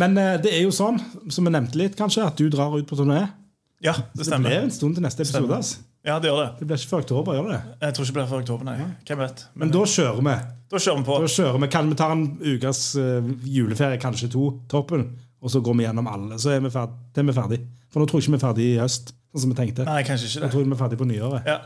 [0.00, 2.88] Men uh, det er jo sånn, som vi nevnte litt, kanskje, at du drar ut
[2.88, 3.26] på turné.
[3.84, 4.48] Ja, det stemmer.
[4.48, 5.62] Det blir en stund til neste episode.
[5.64, 5.89] Stemmer.
[6.06, 6.48] Ja, det gjør det.
[6.60, 7.72] Det blir ikke før oktober, gjør det det?
[7.84, 8.76] Jeg tror ikke det blir før oktober, nei.
[9.08, 9.42] Hvem vet.
[9.52, 10.36] Men, Men da kjører vi.
[10.72, 11.18] da kjører vi på.
[11.24, 11.68] Da kjører vi.
[11.74, 12.22] Kan vi ta en
[12.54, 15.04] ukes uh, juleferie, kanskje to, toppen,
[15.40, 16.38] og så går vi gjennom alle.
[16.40, 16.96] Så er vi ferdig.
[17.12, 17.60] Det er vi ferdig.
[17.92, 19.84] For nå tror jeg ikke vi er ferdig i høst, sånn som vi tenkte.
[19.90, 20.48] Nei, kanskje ikke det.
[20.48, 21.52] Nå tror vi er ferdig på nyåret.
[21.52, 21.58] Ja.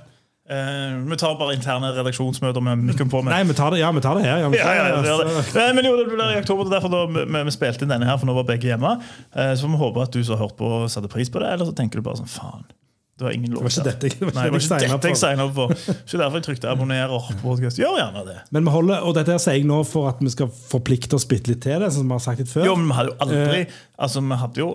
[0.45, 3.22] Uh, vi tar bare interne redaksjonsmøter med mikken på.
[3.24, 3.32] Med.
[3.32, 4.43] Nei, vi tar det, ja, vi tar det her.
[4.43, 5.28] Ja, vi tar ja, ja, det altså.
[5.30, 5.55] det.
[5.62, 8.11] Nei, men jo, det blir i oktober, er derfor da vi, vi- spilte inn denne
[8.11, 8.97] her, for nå var begge hjemme.
[9.30, 11.70] Uh, så vi håpe at du som har hørt på, satte pris på det, eller
[11.70, 12.66] så tenker du bare sånn faen.
[13.15, 13.62] Det var ingen lov.
[13.62, 15.75] Det var ikke dette, det var Nei, det var ikke dette jeg signa opp for.
[15.93, 17.79] Ikke derfor jeg trykte abonnerer på podcast.
[17.79, 18.39] Gjør gjerne det.
[18.57, 21.27] Men vi holder, og dette her sier jeg nå for at vi skal forplikte oss
[21.31, 22.67] bitte litt til det, som vi har sagt litt før.
[22.67, 24.73] Jo, men vi hadde jo aldri uh, Altså, vi hadde jo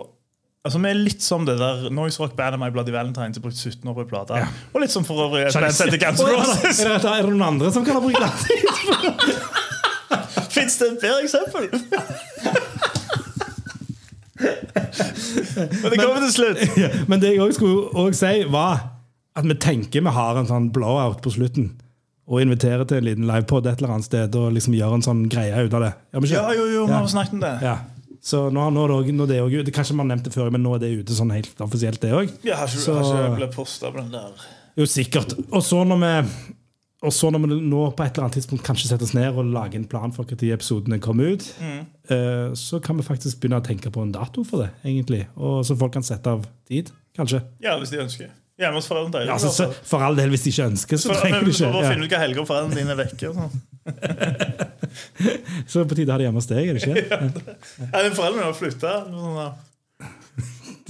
[0.60, 3.60] Altså, Vi er litt som det der Noise Rock Band My Bloody Valentine som brukte
[3.60, 4.40] 17 år på en plate.
[4.72, 5.80] Og litt som for øvrig ja, Roses.
[6.84, 9.40] Er det, er det noen andre som kan ha brukt det?
[10.56, 11.70] Fins det et bedre eksempel?
[14.40, 16.62] Men det kommer til slutt.
[17.10, 18.82] Men det jeg også skulle også si, var
[19.38, 21.70] at vi tenker vi har en sånn blowout på slutten.
[22.30, 25.24] Og inviterer til en liten livepod et eller annet sted og liksom gjør en sånn
[25.30, 25.92] greie ut av det.
[26.30, 27.00] Ja, jo, jo, vi Ja.
[27.00, 27.54] har snakket om det.
[27.66, 27.76] Ja.
[28.22, 30.82] Så nå, nå, nå det også, det Kanskje man nevnte det før, men nå er
[30.82, 32.28] det ute sånn helt offisielt, det òg.
[32.44, 34.30] Jeg har ikke, Så- har ikke blitt posta på den der.
[34.76, 35.32] Jo, sikkert.
[35.50, 36.28] Og så når vi
[37.02, 39.46] og så når vi nå på et eller annet tidspunkt kanskje setter oss ned og
[39.54, 41.86] lager en plan for når episodene kommer ut, Mm.
[42.10, 44.70] eh, så kan vi faktisk begynne å tenke på en dato for det.
[44.84, 45.26] egentlig.
[45.36, 47.42] Og Så folk kan sette av tid, kanskje.
[47.60, 48.28] Ja, hvis de ønsker.
[48.60, 49.26] Hjemme hos foreldrene deres.
[49.26, 51.72] Ja, altså, så, for all del, hvis de ikke ønsker, så For, trenger skal ikke.
[51.72, 51.90] bare Ja.
[51.94, 53.28] finne ut hva helger foreldrene dine er vekke.
[53.30, 53.52] Og sånn.
[55.70, 56.96] Så på tide å ha det hjemme hos deg, er det ikke?
[57.08, 58.10] Ja, ja.
[58.12, 58.92] foreldrene har flytta.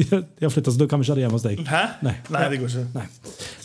[0.00, 0.06] De,
[0.40, 1.58] har flytta, så da kan vi ikke ha det hjemme hos deg.
[1.68, 1.80] Hæ?
[2.06, 2.12] Nei.
[2.32, 3.02] Nei, det går ikke.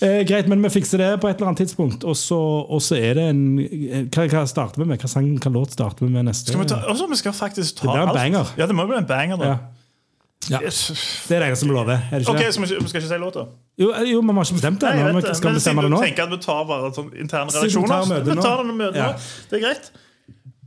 [0.03, 2.03] Eh, greit, men vi fikser det på et eller annet tidspunkt.
[2.03, 2.35] Og så,
[2.75, 3.43] og så er det en
[4.11, 4.99] Hva, hva starter vi med?
[4.99, 6.51] Hva sang, hva låt starter vi med neste?
[6.51, 8.19] Skal vi, ta, også, vi skal faktisk ta Det blir en alt.
[8.19, 8.51] banger.
[8.59, 9.53] Ja, det må bli en banger, da.
[9.53, 9.57] Ja.
[10.49, 10.59] Ja.
[10.59, 11.95] Det er det eneste vi lover.
[12.11, 13.45] Er det ikke Ok, så vi, vi skal ikke si låta?
[13.81, 14.91] Jo, eh, jo, men vi har ikke bestemt det.
[14.91, 15.37] Nei, jeg vi skal men det.
[15.39, 16.01] Skal Men bestemme siden nå?
[16.01, 18.43] du tenker at vi tar bare sånn interne redaksjoner Vi nå.
[18.43, 18.59] tar
[18.99, 19.07] Ja.
[19.15, 19.15] nå.
[19.49, 19.87] Det er greit.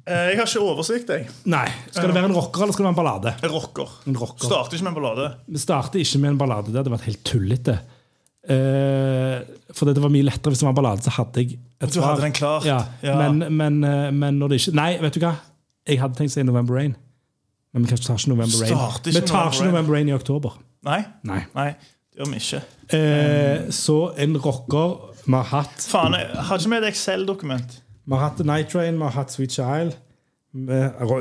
[0.08, 1.26] Eh, Jeg har ikke oversikt, jeg.
[1.52, 1.66] Nei.
[1.92, 3.34] Skal det være en rocker, eller skal det være en ballade?
[3.44, 3.90] En rocker.
[4.08, 4.46] En rocker.
[4.48, 5.26] Starter ikke med en ballade.
[5.48, 6.72] Vi starter ikke med en ballade.
[6.72, 7.74] Det hadde vært helt tullete.
[8.48, 9.42] Eh,
[9.76, 12.00] for det var mye lettere hvis det var en ballade, så hadde jeg et Du
[12.00, 12.64] hadde den klart.
[12.64, 12.78] Ja.
[13.04, 13.18] Ja.
[13.28, 15.34] Men, men, eh, men når det ikke Nei, vet du hva?
[15.88, 16.96] Jeg hadde tenkt å si November Rain.
[17.74, 18.72] Men vi tar ikke November Rain.
[18.72, 20.56] Ikke Vi tar ikke November Rain i oktober.
[20.88, 21.42] Nei, Nei.
[21.58, 21.68] nei,
[22.14, 22.62] det gjør vi ikke.
[22.96, 24.94] Eh, så en rocker
[25.26, 27.74] vi har hatt Faen, jeg har ikke med et Excel-dokument.
[28.08, 29.96] Vi har hatt Night Train, vi har hatt Sweet Child.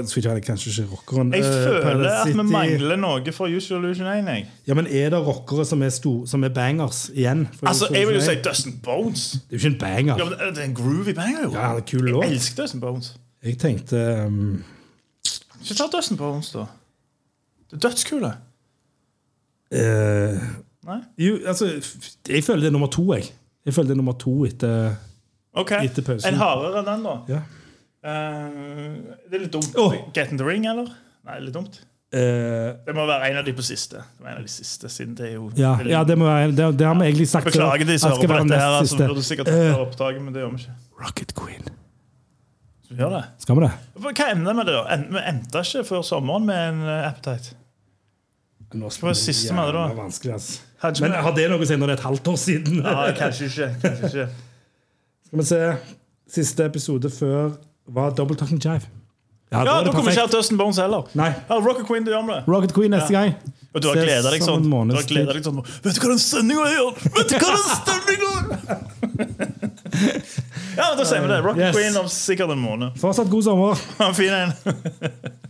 [0.08, 1.34] Sweet Child er kanskje ikke rockeren.
[1.36, 4.28] Jeg Eh, føler Paradise at vi mangler noe for Usual Illusion 1.
[4.32, 4.46] Jeg.
[4.68, 7.48] Ja, men Er det rockere som er, sto, som er bangers igjen?
[7.62, 8.46] Altså, jeg vil jo si Illusion 1?
[8.46, 9.26] Dustin Bones.
[9.32, 10.18] Det er jo ikke en banger.
[10.18, 11.52] Ja, men det er en groovy banger, jo.
[11.52, 12.24] Ja, det er kul låt.
[12.24, 13.16] Jeg elsker Dustin Bones.
[13.44, 14.64] Jeg tenkte um,
[15.62, 16.66] Ikke ta Dustin Bones, da.
[17.72, 18.32] Det er dødskule.
[19.72, 20.40] Uh...
[20.88, 21.02] Nei?
[21.20, 21.66] Jo, altså
[22.30, 23.24] Jeg føler det er nummer to, jeg.
[23.66, 24.96] Jeg føler det er nummer to etter
[25.58, 26.30] Ok, Etter pausen.
[26.34, 27.16] En hardere enn den, da.
[27.32, 27.42] Ja.
[28.08, 29.74] Eh, det er litt dumt.
[29.78, 29.94] Oh.
[30.16, 30.90] Get in the ring, eller?
[31.28, 31.80] Nei, litt dumt.
[32.14, 34.00] Eh, Det må være en av de på siste.
[34.00, 36.54] Det var en av de siste, siden det er jo ja, ja, det, må være,
[36.56, 37.50] det, det har vi egentlig sagt.
[37.50, 38.78] Beklager de som hører på dette her.
[38.80, 40.78] Altså, burde sikkert uh, ta opptaket, men det gjør vi ikke.
[41.04, 41.68] Rocket Queen.
[42.88, 43.24] Så vi gjør det.
[43.44, 43.74] Skal vi det?
[44.08, 44.86] Hva ender med det, da?
[44.96, 47.58] En- Vi endte ikke før sommeren med en eh, appetite.
[48.78, 49.84] Nå Hva var siste med det, da?
[50.00, 51.04] Vanskelig, altså.
[51.04, 52.80] Men har det noe å si når det er et halvt år siden?
[52.86, 53.68] Ja, kanskje ikke.
[53.84, 54.28] Kanskje ikke.
[55.28, 55.62] Skal vi se.
[56.32, 57.54] Siste episode før
[57.88, 58.88] var Double Talking Jive.
[59.52, 61.08] Ja, er Da kommer ikke hatt Dustin Bones heller.
[61.16, 61.30] Nei.
[61.48, 62.42] Ja, Rocket Queen, du gjør med det.
[62.52, 63.36] Rocket Queen neste gang.
[63.74, 64.66] Og du har gleda deg sånn.
[64.68, 66.76] Du har gledet deg sånn Vet du hva den sendinga er?
[67.16, 68.44] Vet du hva den sendinga er?
[70.78, 71.40] Ja, men da sier vi det.
[71.46, 71.76] Rocket Yes.
[71.78, 73.00] Queen om sikkert en måned.
[73.00, 73.86] Fortsatt god sommer.
[74.02, 74.52] Ha en fin en.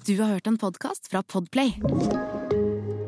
[0.07, 1.73] Du har hørt en podkast fra Podplay.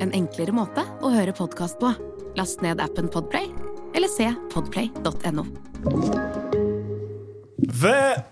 [0.02, 1.94] En enklere måte å høre podkast på.
[2.40, 3.50] Last ned appen Podplay,
[3.94, 6.39] eller se podplay.no.
[7.70, 8.24] Ved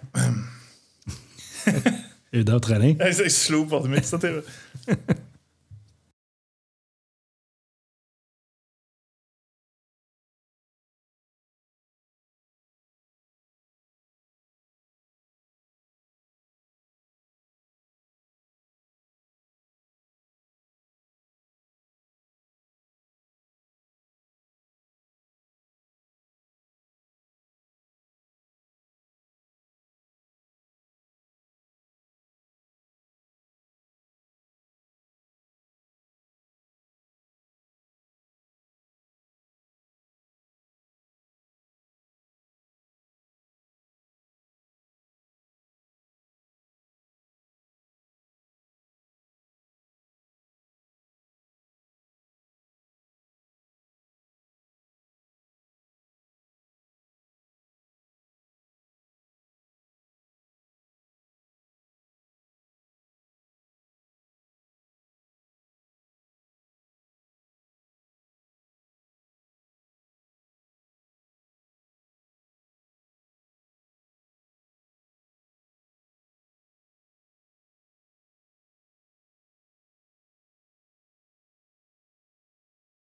[2.38, 2.98] Ute av trening.
[3.00, 4.50] Jeg, jeg slo bare til miksstativet.